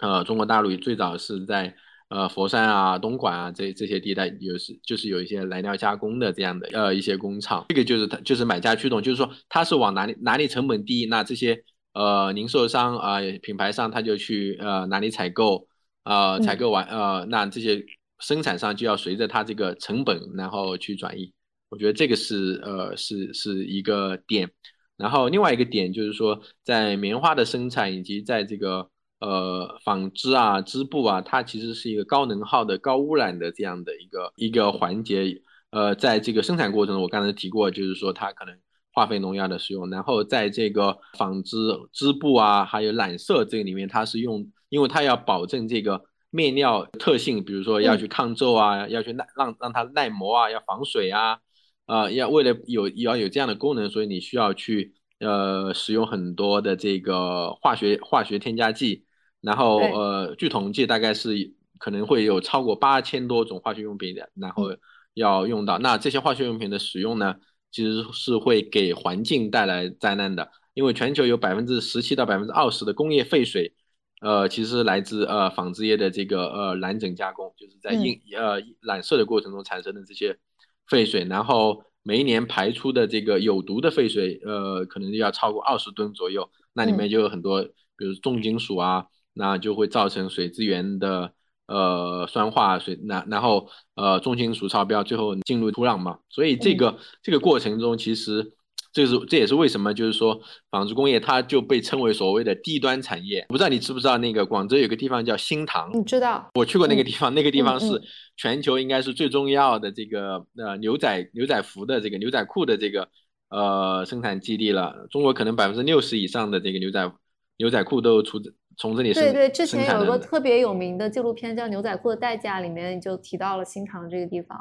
[0.00, 1.74] 呃呃中国大陆，最早是在。
[2.08, 15.68] 呃，佛山啊、东莞啊，这这些地带有是就是有一些来料加工的这样的呃一些工厂，这个就是它就是买家驱动，就是说它是往哪里哪里成本低，那这些呃零售商啊品牌商他就去呃哪里采购，
[16.04, 17.84] 呃采购完呃那这些
[18.18, 21.30] 生产商就要随着它这个成本然后去转移，
[21.68, 24.50] 我觉得这个是呃是是一个点，
[24.96, 28.88] 然后另外一个点就是说在棉花的生产以及在这个
[29.20, 35.42] 呃纺织啊、织布啊，它其实是一个高能耗的、高污染的这样的一个一个环节。
[35.70, 38.56] 呃，在这个生产过程中，我刚才提过，就是说它可能
[38.94, 41.56] 化肥、农药的使用，然后在这个纺织
[41.92, 51.38] 织布啊，还有染色这个里面，它是用，因为它要保证这个面料特性，比如说要去抗皱啊，要去耐让让它耐磨啊，要防水啊，
[51.86, 59.04] 呃，要为了有要有这样的功能，所以你需要去呃使用很多的这个化学化学添加剂，
[59.40, 64.74] 然后呃，据统计大概是可能会有超过八千多种化学用品的，然后。
[65.14, 65.78] 要用到。
[65.78, 67.34] 那这些化学用品的使用呢，
[67.72, 73.74] 其实是会给环境带来灾难的，因为全球有百分之十七到百分之二十的工业废水，
[74.20, 80.38] 呃，其实来自呃纺织业的这个呃染整加工，就是在印呃染色的过程中产生的这些
[80.86, 87.60] 废水，然后每一年排出的这个有毒的废水，呃，可能要超过二十吨左右，那里面就有很多，
[87.96, 89.06] 比如重金属啊，
[89.38, 91.32] 那就会造成水资源的。
[91.70, 96.18] 呃，酸化水，然然后呃，重金属超标，最后进入土壤嘛。
[96.30, 98.54] 所以这个这个过程中，其实
[98.90, 103.44] 这是这也是为什么，就是说纺织工业它就被称为所谓的低端产业。
[103.50, 106.48] 不知道你知不知道，那个广州有个地方叫新塘，你知道？
[106.54, 108.00] 我去过那个地方，那个地方是
[108.38, 113.10] 全球应该是最重要的这个呃牛仔牛仔服的这个牛仔裤的这个
[113.50, 115.06] 呃生产基地了。
[115.10, 117.12] 中国可能百分之六十以上的这个牛仔
[117.58, 118.54] 牛仔裤都出自。
[118.78, 124.56] 从这里对对，之前有个特别有名的纪录片叫《牛仔裤的代价》，里面就提到了新塘这个地方。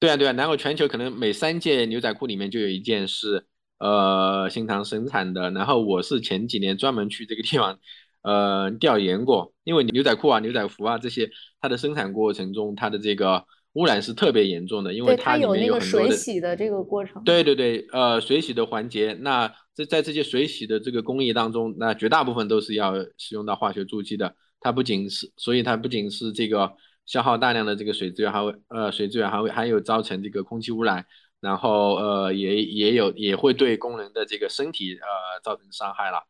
[0.00, 3.46] 对啊对啊，然后全球可能每三件牛仔裤里面就有一件是
[3.78, 5.50] 呃新塘生产的。
[5.52, 7.78] 然后我是前几年专门去这个地方
[8.22, 13.44] 呃调研过，因为牛仔裤啊、牛仔服啊这些，它的生产过程中它的这个。
[13.74, 17.22] 污染是特别严重的，因为它有很多的水洗的这个过程。
[17.22, 24.34] 对对对，呃，水洗的环节，那在在这些水洗的这个工艺当中，那绝大部分都是要使用到化学助剂的。
[24.60, 26.72] 它不仅是，所以它不仅是这个
[27.06, 31.06] 消耗大量的这个水资源，还会呃水资源还会还有造成这个空气污染，
[31.40, 36.24] 然后呃也也有也会对工人的这个身体呃造成伤害了。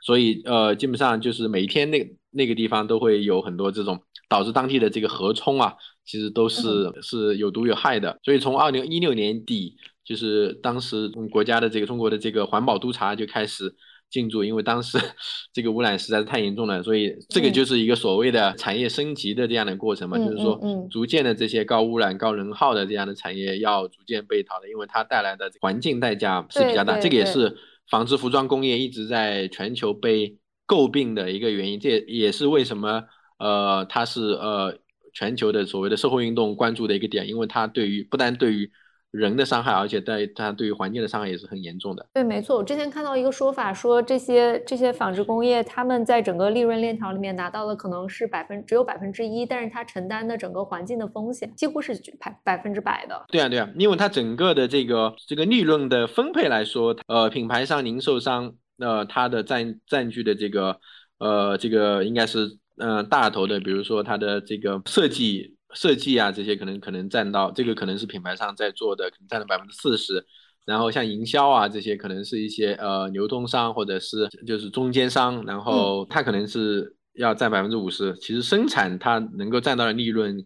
[0.00, 5.74] 所以呃基本上就是每天那那个地方都会有很多这种导致当地的这个河冲啊。
[6.04, 13.74] 其实都是是有毒有害的，所以从二零一六年底，就是当时国家的这个中国的这个环保督察就开始
[14.10, 14.98] 进驻，因为当时
[15.52, 20.60] 这个污染实在是太严重了，所以这个就是一个所谓的产业升级的这样的过程嘛，就是说
[20.90, 27.56] 逐渐的这些高污染、高能耗的这样的产业要逐渐被淘汰，因为它带来的环境代价是比较大，这个也是
[27.88, 30.36] 纺织服装工业一直在全球被
[30.66, 33.04] 诟病的一个原因，这也是为什么
[33.38, 34.78] 呃它是呃。
[35.14, 38.72] 全球的所谓的社会运动关注的一个点，因为它对于不单对于
[39.12, 42.04] 人的伤害，而且在它对于环境的伤害也是很严重的。
[42.12, 42.56] 对，没错。
[42.56, 53.24] 我之前看到一个说法，说这些这些纺织工业，他们在整个利润链条里面拿到的可能是百分只有百分之一，但是它承担的整个环境的风险几乎是百百分之百的。
[53.28, 60.80] 对啊，对啊，因为它整个的这个这个利润的分配来说，呃，品牌商、零售商，呃，它的占占据的这个
[61.18, 62.58] 呃这个应该是。
[62.78, 70.24] 嗯，大头的，比如说它的这个设计设计啊，这些可能可能占到这个可能是品牌上在做的，可能占了百分之四十。
[70.64, 78.14] 然后像营销啊这些，可能是一些呃流通商或者是就是中间商，然后它可能是要占百分之五十。
[78.20, 80.36] 其实生产它能够占到的利润，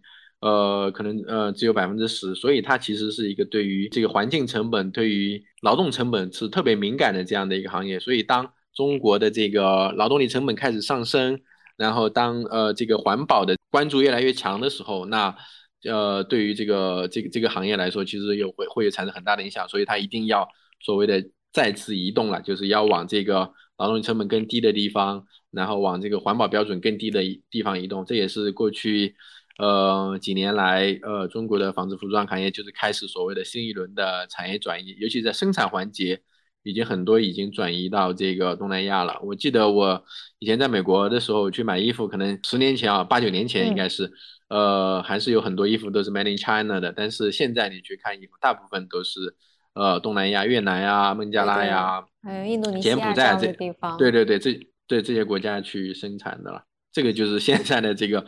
[0.41, 2.35] 呃，可能呃只有百分之十。
[2.35, 7.99] 所以它其实是一个对于这个环境成本、对于劳动成本是特别敏感的这样的一个行业。
[7.99, 11.41] 所以当中国的这个劳动力成本开始上升，
[11.77, 15.37] 然后，当呃这个环保的关注越来越强的时候，那
[15.85, 20.49] 呃对于这个这个这个行业来说，其实有会会产生很大的影响，所以它一定要
[20.81, 28.05] 所谓的再次移动了，就是要往这个劳动力成本更低的地方，然后往这个环保标准更低的地方移动。
[28.05, 29.15] 这也是过去
[29.59, 36.23] 呃几年来呃中国的纺织服装行业就是开始所谓的新一轮的产业转移，尤其在生产环节。
[36.67, 39.17] 已经很多已经转移到这个东南亚了。
[39.23, 40.05] 我记得我
[40.41, 44.11] 以前在美国的时候去买衣服，可能十年前啊，八九年前应该是，
[44.49, 46.93] 呃，还是有很多衣服都是 made in China 的。
[46.93, 49.37] 但是现在你去看衣服，大部分都是
[49.75, 53.97] 呃东南亚、越南呀、孟加拉呀，还有印度尼西亚这样的地方。
[53.97, 56.65] 对对对，这对这些国家去生产的了。
[56.93, 58.27] 这个就是现在的这个。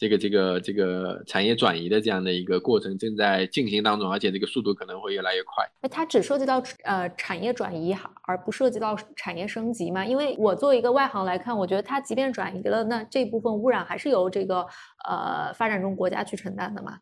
[0.00, 5.62] 这个这个这个产业转移的这样的一个过程正在进行当中，而且这个速度可能会越来越快。
[5.82, 10.02] 那它只涉及到呃产业转移，而不涉及到产业升级吗？
[10.02, 14.66] 因为我作为一个外行来看，我觉得它即便转移了，那这部分污染还是由这个
[15.06, 16.96] 呃发展中国家去承担的嘛？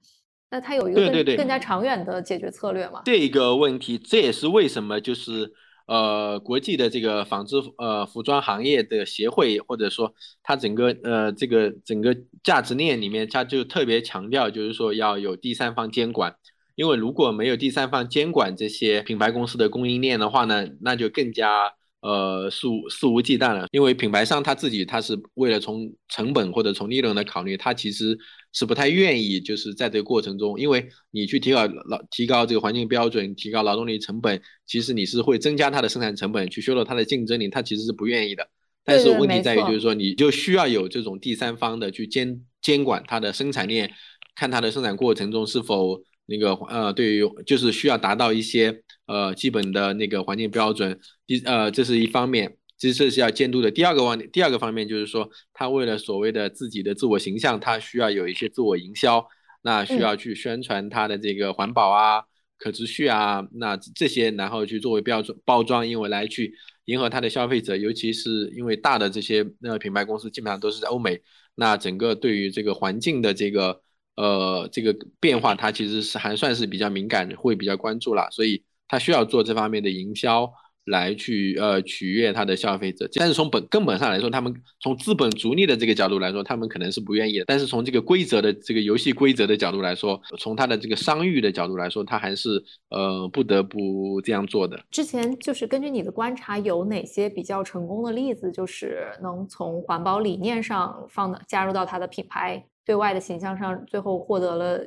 [0.51, 3.03] 那它有一个更更加长远的解决策略嘛？
[3.05, 5.53] 这个问题，这也是为什么就是
[5.89, 16.37] 呃国际的这个纺织呃服装行业的协会，或者说它整个呃这个整个价值链里面，它就特别强调，就是说要有第三方监管。
[16.77, 23.67] 因为如果没有第三方监管这些品牌公司的供应链的话呢，那就更加呃肆无肆无忌惮了。
[23.73, 28.17] 因为品牌商他自己他是为了从成本或者从利润的考虑，他其实
[28.53, 38.49] 是不太愿意就是在这个过程中，因为你去提高劳提高这个环境标准，提高劳动力成本，其实你是会增加它的生产成本，去削弱它的竞争力，他其实是不愿意的。
[38.85, 43.91] 但是问题在于就是说，你就需要有这种第三方的去监监管它的生产链，
[44.35, 46.03] 看它的生产过程中是否。
[46.31, 53.71] 那个呃，对于就是需要达到一些呃基本的那个环境标准，第呃这是一方面，其实这是要监督的。
[53.71, 59.27] 第二个方第二个方面就是说，他为了所谓的自己的自我形象，他需要有一些自我营销，
[59.63, 62.23] 那需要去宣传他的这个环保啊、
[62.59, 66.55] 可持续啊，那这些然后去作为标准包装，因为来去
[66.85, 71.21] 迎合他的消费者，尤其是因为大的这些呃品牌公司基本上都是在欧美，
[71.57, 73.83] 那整个对于这个环境的这个。
[74.19, 80.51] 呃，这个变化它其实是还算是比较敏感，会比较关注啦，所以他需要做这方面的营销
[80.87, 83.07] 来去呃取悦他的消费者。
[83.15, 87.45] 但是从本根本上来说，他们从资本逐利的这个角度来说，他们可能是不愿意的。
[87.47, 92.49] 但是从这个规则的这个游戏规则的角度来说，从它的这个商誉的角度来说，它还是
[92.89, 94.81] 呃不得不这样做的。
[94.91, 102.65] 之前就是根据你的观察，有哪些比较成功的例子，就是能从环保理念上放的加入到它的品牌？
[102.87, 104.81] 对外的形象上，最后获得了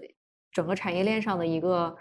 [0.52, 1.96] 整个产业链上的一个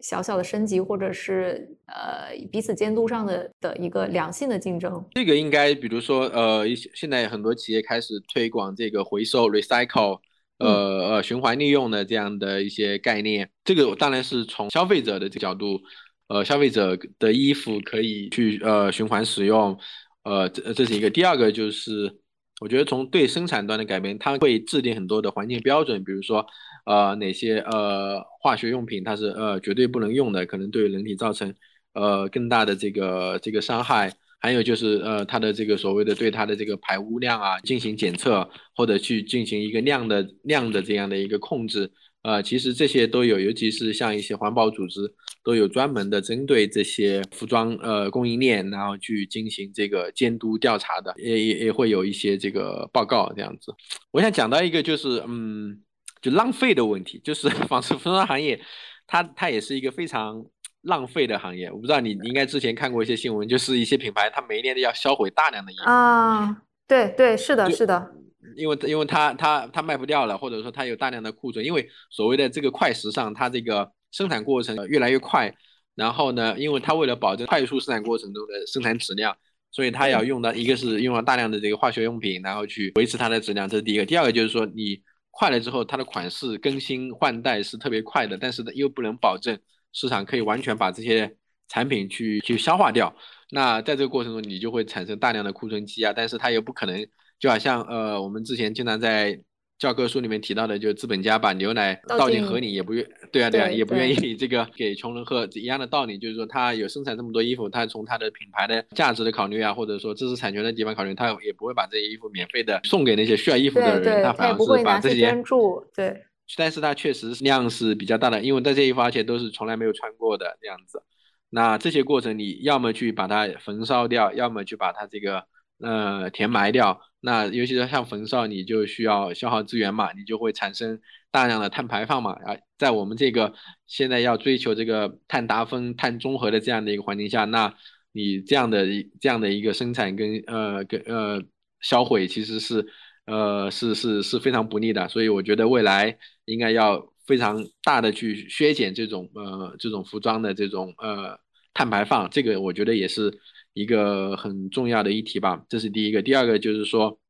[0.00, 5.04] 小小的升级，或者是呃彼此监督上的的一个良性的竞争。
[5.12, 10.20] 这个应该，比如说呃，现在很多企业开始推广这个回收 （recycle），
[10.58, 13.50] 呃呃循环利用的这样的一些概念。
[13.64, 15.80] 这个当然是从消费者的角度，
[16.28, 19.78] 呃，消费者的衣服可以去呃循环使用，
[20.24, 21.08] 呃，这这是一个。
[21.10, 22.20] 第二个就是。
[22.60, 26.46] 我觉得从对生产端的改变，它会制定很多的环境标准，比如说，
[26.86, 31.54] 呃，哪些呃化学用品它是呃绝对不能用的，可能对人体造成
[31.92, 34.12] 呃更大的这个这个伤害。
[34.38, 41.90] 还有就是呃它的这个所谓的对它的这个排污量啊进行检测，或者去进行一个量的量的这样的一个控制。
[42.26, 45.00] 呃，其实这些都有，尤其是像一些环保组织
[45.44, 53.72] 都有专门的针对这些服装呃供应链，然后去进行这个监督调查的，也也也会有一些这个报告这样子。
[54.10, 55.80] 我想讲到一个就是嗯，
[56.20, 58.60] 就浪费的问题，就是 纺织服装行业，
[59.06, 60.44] 它它也是一个非常
[60.82, 61.70] 浪费的行业。
[61.70, 68.10] 我不知道你你应该之前看过一些新闻，就是一些品牌它每一年都要销毁大量的衣服啊，对对，是的，是的。
[68.54, 75.52] 因为因为它它它卖不掉了，或者说它有大量的库存，因为所谓的这个快时尚，它这个生产过程越来越快，
[75.94, 79.36] 然后呢，因为它为了保证快速生产过程中的生产质量，
[79.70, 84.06] 所以它要用到一个是用了大量的这个化学用品，然后去维持它的质量，这是第一个。
[84.06, 89.58] 第二个就是说你快了之后，它的款式更新换代是特别快的，但是呢又不能保证
[89.92, 91.36] 市场可以完全把这些
[91.68, 93.14] 产品去去消化掉。
[93.50, 97.06] 那在这个过程中，你就会产生大量的库存积压，但是它又不可能。
[97.38, 99.40] 就好像呃，我们之前经常在
[99.78, 116.22] 教科书里面提到的，就资本家把牛奶倒进河里也不愿，对啊对啊，也不愿意这个给穷人喝一样的道理，就是说他有生产这么多衣服，他从他的品牌的价值的考虑啊，或者说知识产权的地方考虑，他也不会把这些衣服免费的送给那些需要衣服的人，他反而是把这些捐助，对。
[116.56, 121.02] 但是他确实量是比较大的，因为这些衣服而且都是从来没有穿过的这样子，
[121.50, 125.44] 那这些过程你要么去把它焚烧掉，要么去把它这个。
[125.78, 130.98] 呃，填埋掉，那尤其是像焚烧，你就需要消耗资源嘛，你就会产生
[131.30, 132.32] 大量的碳排放嘛。
[132.32, 133.52] 啊，在我们这个
[133.86, 137.74] 现在要追求这个碳达峰、碳中和的这样的一个环境下，那
[138.12, 138.86] 你这样的
[139.20, 141.42] 这样的一个生产跟呃跟呃
[141.82, 142.86] 销毁，其实是
[143.26, 145.06] 呃是是是非常不利的。
[145.10, 146.16] 所以我觉得未来
[146.46, 151.38] 应该要非常大的去削减这种呃这种服装的这种呃
[151.74, 153.38] 碳排放，这个我觉得也是。
[153.76, 156.22] 一个很重要的议题吧，这是第一个。
[156.22, 157.20] 第二个就是说，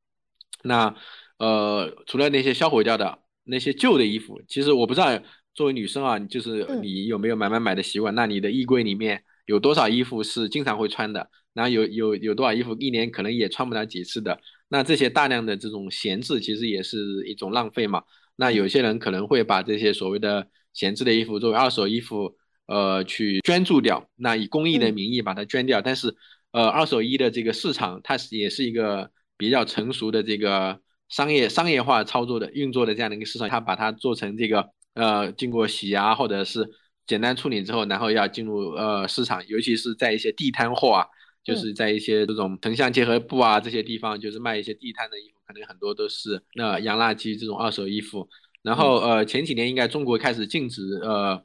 [0.63, 0.95] 那
[1.39, 5.21] 呃，除了那些销毁掉的那些旧的衣服，其实我不知道，
[5.53, 8.15] 作为女生啊，就是你有没有买买买的习惯？
[8.15, 11.29] 那你的衣柜里面有多少衣服是经常会穿的？
[11.53, 14.39] 然后有有有多少衣服一年可能也穿不了几次的？
[14.69, 18.03] 那这些大量的这种闲置，其实也是一种浪费嘛。
[18.37, 22.37] 那有些人可能会把这些所谓的闲置的衣服作为二手衣服，
[22.67, 26.15] 呃，去捐助掉，那以公益的名义把它捐掉，但是。
[26.57, 36.67] 呃，二手衣的这个市场，它是也是一个比较成熟的这个商业商业化操作的运作的这样的一个市场，它把它做成这个呃，经过洗牙或者是
[37.05, 41.05] 简单处理之后，然后要进入呃市场，尤其是在一些地摊货啊，
[41.43, 48.27] 就是在一些这种城乡结合部啊这些地方，就是卖一些地摊的衣服，可能很多都是那洋垃圾这种二手衣服。
[48.63, 51.39] 然后呃前几年应该中国开始禁止呃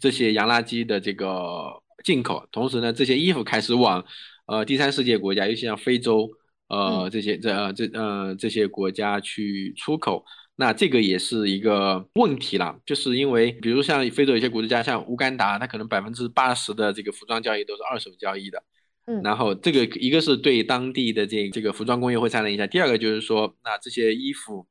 [0.00, 4.04] 这些洋垃圾的这个进口，同时呢这些衣服开始往
[4.50, 6.28] 呃第三世界国家，尤其像非洲
[6.68, 10.24] 呃这些这呃这呃这些国家去出口。
[10.56, 18.62] 那这个也是一个问题了，就是因为比如像非洲有些国家，像乌干达，它可能百分之八十的这个服装交易都是二手交易的，
[19.06, 24.66] 嗯，然后这个一个是对当地的这这个服装工业会产生影响，第二个就是说，那这些衣服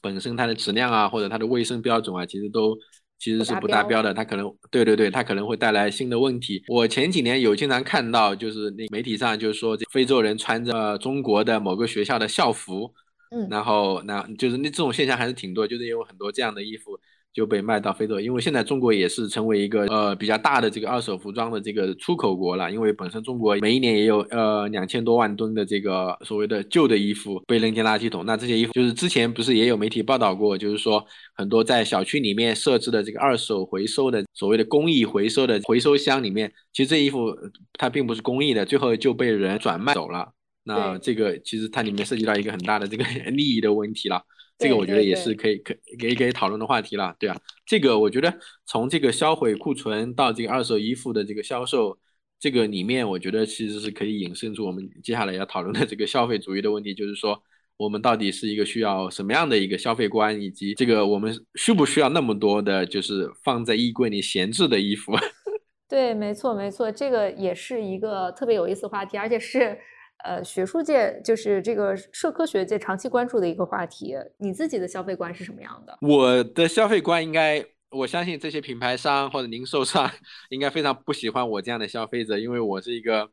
[0.00, 2.78] 本身它的质量啊，或者它的卫生标准啊，其实都
[3.22, 6.60] 其实是不达标的，它可能对对对，它可能会带来新的问题。
[6.66, 12.92] 我前几年有经常看到，就是那媒体上就是说，这非洲人穿着中国的某个学校的校服。
[13.30, 16.98] 嗯，然后那就是那这种现象还是挺多，就是因为很多这样的衣服
[17.32, 31.04] 就被卖到非洲，因为现在中国也是成为一个呃比较大的这个二手服装的这个出口国了，因为本身中国每一年也有呃两千多万吨的这个所谓的旧的衣服被扔进垃圾桶，那这些衣服就是之前不是也有媒体报道过，就是说
[31.34, 37.34] 很多在小区里面设置的这个二手回收的所谓的公益回收的回收箱里面，其实这衣服
[37.74, 40.32] 它并不是公益的，最后就被人转卖走了。
[40.64, 43.02] 那这个其实它里面涉及到一个很大的这个
[43.32, 44.22] 利益的问题了，
[44.62, 47.36] 这个我觉得也是可以可可以可以讨论的话题了，对啊，
[47.66, 48.32] 这个我觉得
[48.64, 51.98] 从这个销毁库存到这个二手衣服的这个销售，
[52.38, 57.42] 这个里面我觉得其实是可以引申出我们接下来要讨论的这个消费主义的问题，就是说
[57.76, 65.12] 我们到底是一个需要什么样的一个消费观，以及这个我们需不需要那么多的就是放在衣柜里闲置的衣服？
[65.88, 69.78] 对，没错没错，这个也是一个特别有意思的话题，而且是。
[70.24, 74.14] 呃，学术界就是这个社科学界长期关注的一个话题。
[74.38, 75.98] 你自己的消费观是什么样的？
[76.00, 80.10] 我的消费观应该，我相信这些品牌商或者零售商
[80.50, 83.28] 应该非常不喜欢我这样的消费者，因为我是一个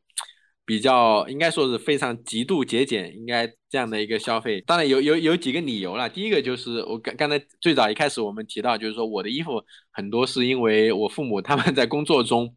[0.65, 4.59] 比较应该说是非常极度节俭，应该这样的一个消费。
[4.61, 6.09] 当然有有有几个理由了。
[6.09, 12.55] 第一个就是我刚刚才最早一开始我们提到，就是说我的衣服很多是因为我父母他们在工作中。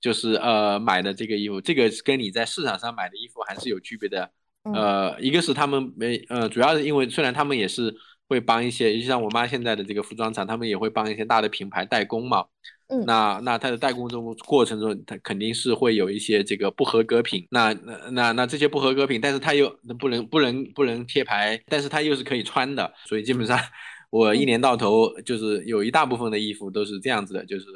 [0.00, 4.30] 就是呃买的这个衣服，这个跟你在市场上买的衣服还是有区别的。
[4.74, 7.94] 呃，一个是他们没呃，主要是因为虽然他们也是
[8.28, 12.44] 会帮一些，就像我妈现在的这个服装厂，他们也会帮一些大的品牌代工嘛。
[12.88, 13.02] 嗯。
[13.06, 17.46] 那那他的代工中过程中，他肯定是会有一些这个不合格品。
[17.50, 23.58] 那那那那这些不合格品，但是他又不能不能不能贴牌，但是他又是可以穿的，所以基本上
[24.10, 27.66] 我一年到头就是有一大部分的衣服都是这样子的，就是。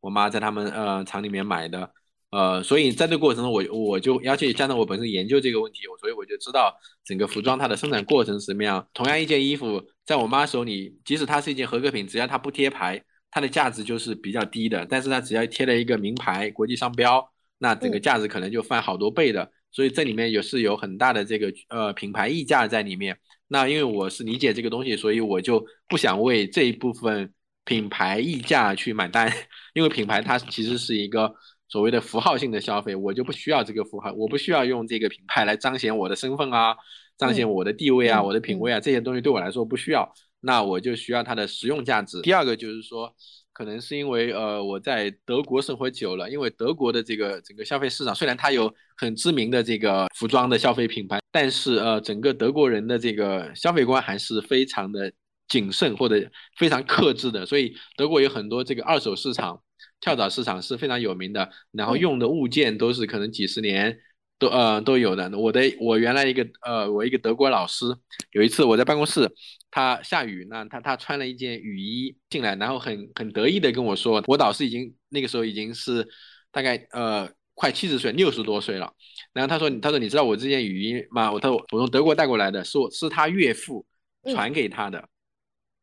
[0.00, 1.90] 我妈在他们呃厂里面买的，
[2.30, 6.74] 呃，所以在这过程中，我我就而且加上我本身研究这个问题，所以我就知道
[7.04, 8.86] 整个服装它的生产过程是什么样。
[8.94, 14.86] 同样一件衣服，在我妈手里，即使它是一件合格品，只要它不贴牌，它的价值就是比较低的。
[14.88, 17.28] 但是它只要贴了一个名牌、国际商标，
[17.58, 19.50] 那整个价值可能就翻好多倍的。
[19.72, 23.18] 所以这里面也是有很大的这个呃品牌溢价在里面。
[23.48, 27.34] 那因为我是理解这个东西，所以我就不想为这一部分。
[27.64, 29.32] 品牌溢价去买单，
[29.74, 31.32] 因为品牌它其实是一个
[31.68, 36.74] 所谓的符号性的消费，我就不需要这个符号，我不需要用这个品牌来彰显我的身份啊，
[37.16, 42.20] 彰显我的地位啊，我的品味啊，这些东西对我来说不需要，那我就需要它的实用价值。
[42.22, 43.14] 第二个就是说，
[43.52, 55.12] 可能是因为呃我在德国生活久了，因为德国的这个整个消费市场虽然它有很知名的这个服装的消费品牌，但是呃整个德国人的这个消费观还是非常的。
[55.50, 59.60] 谨慎或者非常克制的，所以德国有很多这个二手市场、
[60.00, 61.50] 跳蚤市场是非常有名的。
[61.72, 63.98] 然后用的物件都是可能几十年
[64.38, 65.28] 都呃都有的。
[65.36, 67.84] 我的我原来一个呃我一个德国老师，
[68.32, 69.28] 有一次我在办公室，
[69.72, 76.06] 他下雨，那他他穿了一件雨衣进来，然后很很得意的跟我说，我导师已经那个时候已经是
[76.52, 78.92] 大概呃快七十岁，六十多岁了。
[79.32, 81.32] 然后他说他说你知道我这件雨衣吗？
[81.32, 83.84] 我他说我从德国带过来的，是我是他岳父
[84.32, 84.98] 传给他的。
[84.98, 85.08] 嗯，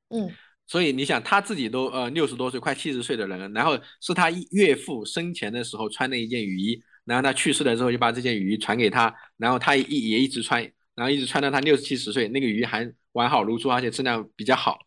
[0.09, 0.31] 嗯
[0.69, 10.61] 所以你想，他自己都呃六十多岁，快七十岁的人，然后是他岳父生前的时候穿的一件雨衣，然后他去世了之后就把这件雨衣传给他，然后他一也一直穿，
[10.93, 14.77] 然后一直穿到他六十七十岁，那个雨衣还完好如初，而且质量比较好。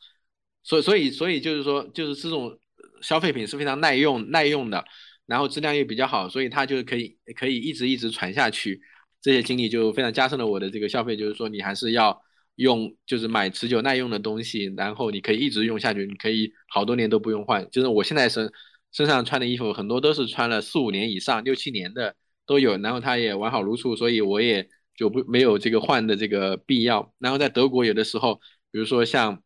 [0.62, 2.58] 所以所以所以就是说，就是这种
[3.00, 4.84] 消费品是非常耐用耐用的，
[5.24, 8.82] 然后质量又比较好，所以他就可以可以一直一直传下去。
[9.22, 12.20] 这些经历就非常加深了我的这个消费，就是说你还是要。
[12.56, 17.68] 用就是买持久耐用的东西，然后你可以一直用下去，你可以好多年都不用换。
[17.70, 18.50] 就是我现在身
[18.92, 22.14] 身上穿的衣服很多都是穿了四五年以上、六七年的
[22.46, 27.14] 都有，然后它也完好如初，所以我也就不没有这个换的这个必要。
[27.18, 28.40] 然后在德国有的时候，
[28.70, 29.42] 比如说像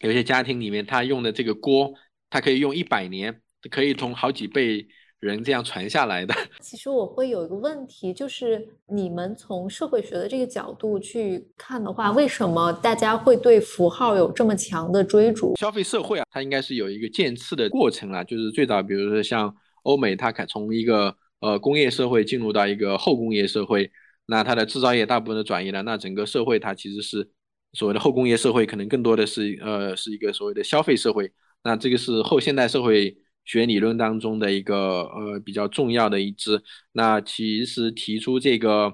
[0.00, 1.94] 有些家庭里面他用的这个锅，
[2.30, 3.40] 它可以用一百年，
[3.70, 4.86] 可以从好几辈
[5.24, 6.34] 人这样传下来的。
[6.60, 15.56] 其实我会有一个问题，就是你们从社会学的这个角度去看的话，为什么大家会对符号有这么强的追逐？
[15.56, 23.90] 消费社会啊，它应该是有一个渐次的过程啊，就是最早，比如说像欧美，它开从一个呃工业社会进入到一个后工业社会，
[24.26, 27.30] 那它的制造业大部分的转移了，那整个社会它其实是
[27.72, 31.32] 所谓的后工业社会，可能更多的是呃是一个所谓的消费社会。
[31.62, 36.62] 那这个是后现代社会学理论当中的一个呃比较重要的一支。
[36.92, 38.92] 那其实提出这个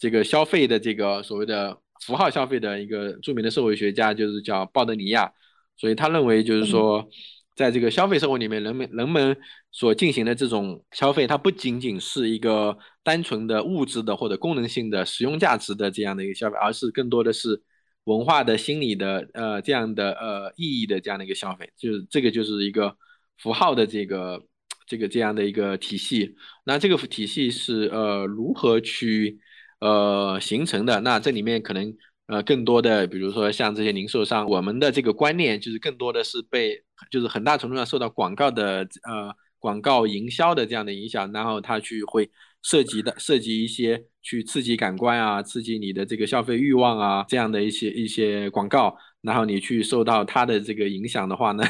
[0.00, 5.32] 这个消费的这个所谓的符号消费的一个著名的社会学家就是叫鲍德尼亚。
[5.76, 7.08] 所以他认为就是说，
[7.56, 9.36] 在这个消费社会里面，人们人们
[9.72, 17.62] 所进行的这种消费，它不仅仅是一个单纯的物质的或者功能性的实用价值的这样的一个消费，而是更多的是。
[18.04, 22.94] 文化的、心理的，呃，这样的呃意义的这样的一个消费，就是这个就是一个
[23.38, 24.42] 符号的这个
[24.86, 26.34] 这个这样的一个体系。
[26.64, 29.38] 那这个体系是呃如何去
[29.80, 31.00] 呃形成的？
[31.00, 31.94] 那这里面可能
[32.26, 42.30] 呃更多的，比如说像这些零售商，我们的这个观念就是更多的是被就是很大程度上受到广告的呃广告营销的这样的影响，然后他去会。
[42.66, 51.62] 涉及的涉及一些去刺激感官啊，刺激你的这个消费欲望啊，这样的一些一些广告，然后你去受到它的这个影响的话呢，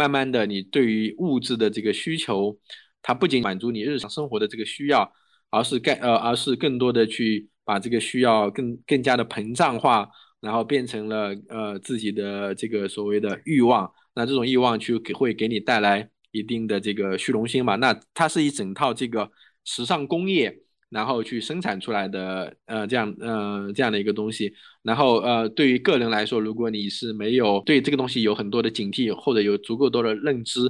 [0.00, 2.56] 慢慢的你对于物质的这个需求，
[3.02, 5.12] 它不仅满足你日常生活的这个需要，
[5.50, 10.08] 而是更呃而是更多的去把这个需要更更加的膨胀化，
[10.40, 19.30] 然后变成了呃自己的这个所谓的欲望，那这种欲望去给会给你带来一定的这个虚荣心嘛，那它是一整套这个。
[19.62, 20.58] 时尚工业，
[20.90, 24.52] 然后去生产出来的，呃，这样，呃，这样的一个东西。
[24.82, 30.60] 然后，呃，对于个人来说，如果你是没有对这个东西有很多的警惕，或者有足够多的认知，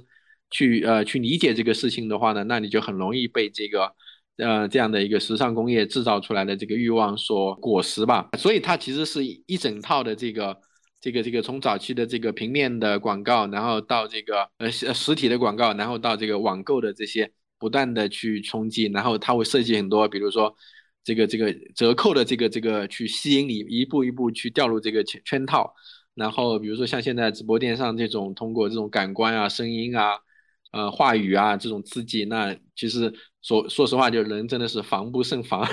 [0.51, 3.95] 去，呃，去理解这个事情的话呢，那你就很容易被这个，
[4.37, 8.29] 呃，这样的一个时尚工业制造出来的这个欲望所裹食吧。
[8.37, 10.55] 所以它其实是一整套的这个，
[11.01, 17.33] 这个，这个从早期的这个平面的广告，然后到这个，呃，实体的广告，然后到这个网购的这些。
[17.61, 20.53] 不断的去冲击，然后它会设计很多，比如说
[21.05, 25.73] 这个这个折扣的这个这个去吸引你一步一步去掉入这个圈圈套，
[26.15, 30.19] 然后比如说像现在直播电商这种通过这种感官啊、声音啊、
[30.73, 35.69] 呃话语啊这种刺激，那其实说说实话，就人真的是防不胜防。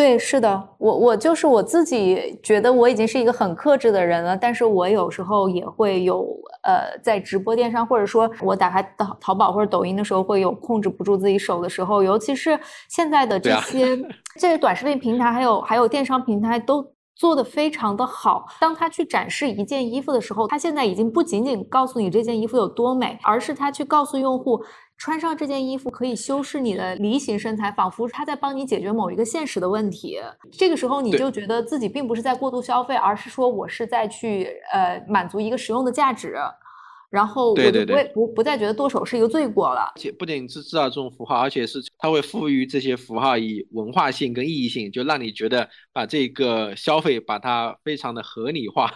[0.00, 6.26] 对，是的，我我就是我自己觉得我已经是一个很克制的人了，但是我有时候也会有
[6.62, 13.94] 呃，在直播电商或者说我打开淘淘宝或者抖音的时候，会有控制不住自己手的时候，尤其是现在的这些
[14.40, 16.82] 这些短视频平台，还有还有电商平台都
[17.14, 18.46] 做的非常的好。
[18.58, 24.64] 当他去展示一件衣服的时候，他现在已经不仅仅告诉你这件衣服有多美，而是他去告诉用户。
[25.00, 30.20] 穿上这件衣服可以修饰你的梨形身材，仿佛他在帮你解决某一个现实的问题。
[30.52, 36.36] 这个时候你就觉得自己并不是在过度消费，而是说我是在去呃满足一个实用的价值。
[37.08, 39.90] 然后我就不会不不再觉得剁手是一个罪过了。
[39.96, 48.92] 且不仅是制造这种符号，而且是它会赋予这些符号以文化性跟意义性，就让你觉得把这个消费把它非常的合理化。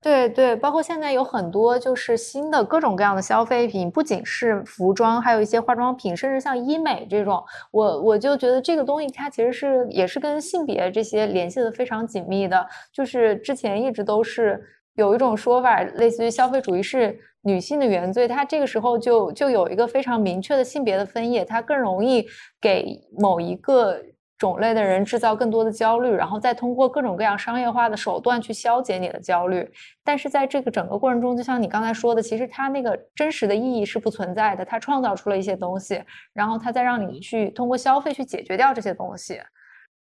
[0.00, 7.42] 对对，包括现在有很多就是新的各种各样的消费品，不仅是服装，还有一些化妆品，甚至像医美这种，
[7.72, 12.64] 我我就觉得这个东西它其实是也是跟性别这些联系的非常紧密的。
[12.92, 14.62] 就是之前一直都是
[14.94, 22.24] 有一种说法，类似于消费主义是女性的原罪，它这个时候就就有一个非常明确的性别的分野，它更容易
[22.60, 24.00] 给某一个。
[24.38, 29.68] 种类的人制造更多的焦虑，然后再通过各种各样商业化的手段去消解你的焦虑。
[30.04, 34.64] 但是在这个整个过程中，就像你刚才说的，其实它那个真实的意义是不存在的。
[34.64, 36.00] 它创造出了一些东西，
[36.32, 39.40] 然后它再让你去通过消费去解决掉这些东西，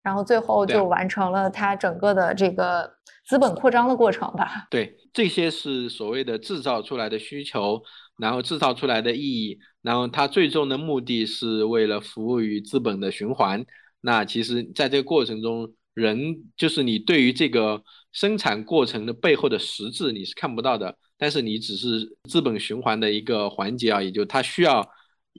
[0.03, 2.87] 然后最后就完成了它整个的这个
[3.25, 4.67] 资本扩张的过程吧。
[4.69, 7.81] 对，这些是所谓的制造出来的需求，
[8.19, 13.65] 然后制造出来的意义，然后它最终的目的是为了服务于资本的循环。
[14.01, 17.81] 那其实，在这个过程中，人就是你对于这个
[18.11, 24.87] 生产过程的背后的实质你是看不到的，但是你只是资本循环的一个环节啊，也就它需要，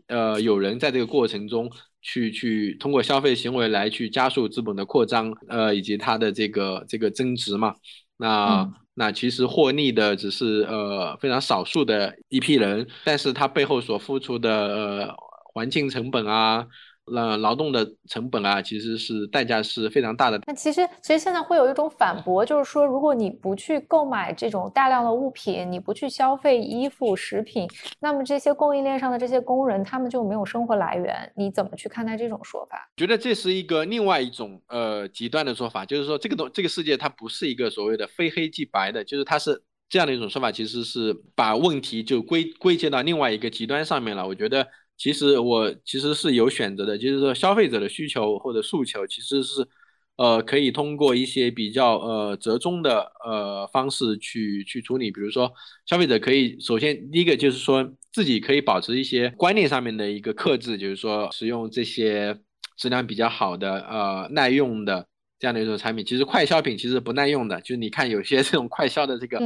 [0.09, 1.71] 呃，有人在这个过程中
[2.03, 7.75] 去去通过消费行为来去加速资本的扩张，呃，以及它的这个这个增值嘛。
[8.17, 15.15] 那那其实获利的只是呃非常少数的一批人，但是它背后所付出的呃
[15.55, 16.67] 环境成本啊。
[17.15, 20.41] 呃劳动的成本啊，其实是代价是非常大的。
[20.47, 27.69] 那其实其实现在会有一种反驳，就是说，如果你不去购买这种大量的物品，你不去消费衣服、食品，
[28.01, 31.33] 那么这些供应链上的这些工人，他们就没有生活来源。
[31.37, 32.91] 你怎么去看待这种说法？
[32.97, 39.63] 觉得这是一个另外一种呃极端的说法，就是说这个东这个世界它不是一个所谓的非黑即白的，就是它是。
[39.91, 44.29] 这样的一种说法，其实是把问题就归归结到另外一个极端上面了。
[44.29, 44.69] 我觉得，
[44.99, 49.67] 其实我其实是有选择的，就是说消费者的需求或者诉求，其实是，
[50.17, 55.11] 呃，可以通过一些比较呃折中的呃方式去去处理。
[55.11, 55.51] 比如说，
[55.87, 62.37] 消费者可以首先第一个就是说自己可以保持一些观念上面的一个克制，就是说使用这些
[62.77, 65.07] 质量比较好的呃耐用的
[65.39, 66.05] 这样的一种产品。
[66.05, 69.39] 其实快消品其实不耐用的，就是你看有些 这种快消的这个。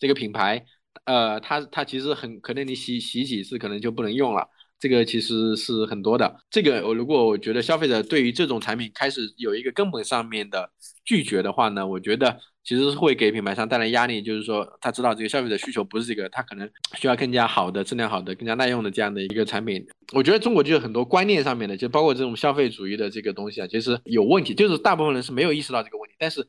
[0.00, 0.64] 这个品牌，
[1.04, 4.48] 呃，它它其实很可能你洗洗几次可能就不能用了，
[4.80, 6.34] 这个其实是很多的。
[6.50, 10.70] 这个我如果我觉得消费者对于这种产品开始有一个根本上面的
[11.04, 19.86] 拒绝的话呢，我觉得其实是会给品牌商带来压力，就是说他知道这个消费者需求不是这个，他可能需要更加好的、质量好的、更加耐用的这样的一个产品。
[20.14, 26.48] 我觉得中国就有很多观念上面的，就包括这种消费主义的这个东西啊，其实有问题，就是大部分人是没有意识到这个问题，但是。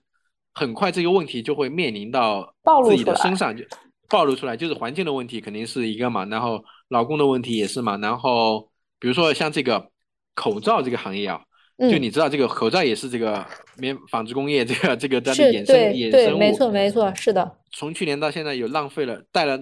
[0.53, 2.53] 很快这个问题就会面临到
[2.85, 3.63] 自己的身上，就
[4.11, 9.89] 暴露出来，就是环境的问题肯定是一个嘛，然后劳工的问题也是嘛，然后比如说像这个
[10.35, 11.41] 口罩这个行业啊，
[11.79, 13.45] 就你知道这个口罩也是这个
[13.77, 17.57] 棉纺织工业这个这个的衍生衍生物，没错没错，是的。
[17.71, 19.57] 从去年到现在有浪费了带了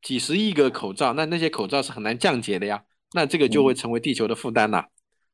[0.00, 2.82] 几十亿个口罩，那那些口罩是很难降解的呀，
[3.12, 4.84] 那这个就会成为地球的负担呐。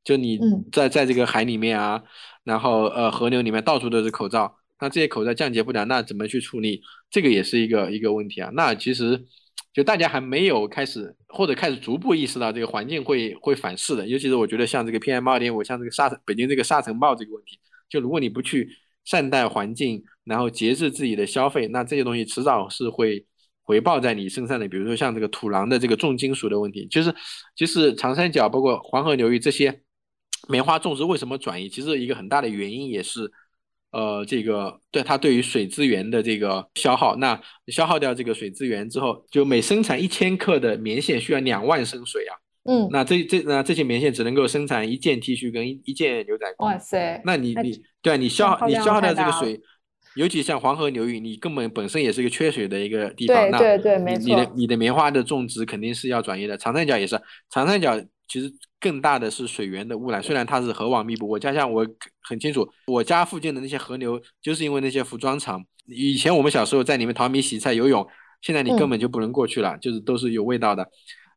[0.03, 0.41] 就你
[0.73, 2.03] 在在这个海里面啊，
[2.43, 4.57] 然后呃河流里面到处都是口罩。
[4.81, 6.81] 那这些口罩降解不了，那怎么去处理？
[7.11, 8.49] 这个也是一个一个问题啊。
[8.55, 9.25] 那其实
[9.73, 14.07] 就大家还没有开始，或者开始逐步意识到这个环境会会反噬的。
[14.07, 17.59] 尤其是我觉得像这个 PM 二点五，像这个沙尘，北京这个沙尘暴这个问题，
[17.89, 18.69] 就如果你不去
[19.05, 23.27] 善待环境，然后节制自己的消费，那这些东西迟早是会
[23.63, 24.69] 回报在你身上的。
[24.69, 27.13] 比如说像这个土壤的这个重金属的问题，就是
[27.57, 29.83] 其实长三角包括黄河流域这些
[30.49, 33.33] 棉花种植为什么转移，其实一个很大的原因也是。
[33.91, 42.37] 呃，这个对它对于水资源的这个消耗，那消耗掉这个水资源之后，就每生产一千克的棉线需要两万升水啊。
[42.65, 46.67] 嗯，那这这那这些棉线只能够生产一件 T 恤跟一一件牛仔裤。
[46.67, 47.23] 哇塞！
[47.25, 49.59] 那你你对你消耗你消耗掉这个水，
[50.17, 53.51] 尤其像黄河流域，你根本本身也是一个缺水的一个地方。
[53.53, 54.25] 对对对，没错。
[54.27, 56.59] 你的你的棉花的种植肯定是要转移的。
[56.59, 57.19] 长三角也是，
[57.49, 57.99] 长三角。
[58.29, 61.87] 其实更大的是水源的污染，虽然它是河网密布，我家乡我
[62.23, 65.65] 很清楚，我家附近的那些河流，就是因为那些服装厂。
[65.87, 68.07] 以前我们小时候在里面淘米、洗菜、游泳，
[68.43, 70.87] 现在你根本就不能过去了，就是都是有味道的。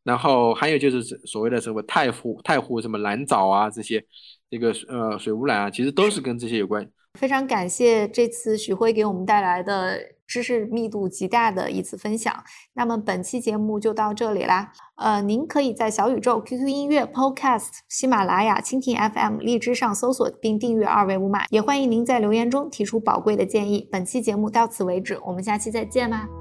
[0.03, 4.03] 然后还有就是所谓的什么太湖、太湖什么蓝藻啊这些，
[4.49, 6.85] 这个呃水污染啊，其实都是跟这些有关。
[7.19, 9.99] 非常感谢这次许辉给我们带来的。
[10.31, 12.33] 知识密度极大的一次分享，
[12.73, 14.71] 那么本期节目就到这里啦。
[14.95, 23.85] 呃，您可以在小宇宙、QQ 音乐、Podcast、喜马拉雅、蜻蜓 FM、荔枝上搜索并订阅二维码，也欢迎您在留言中提出宝贵的建议。
[23.91, 26.40] 本期节目到此为止，我们下期再见吧。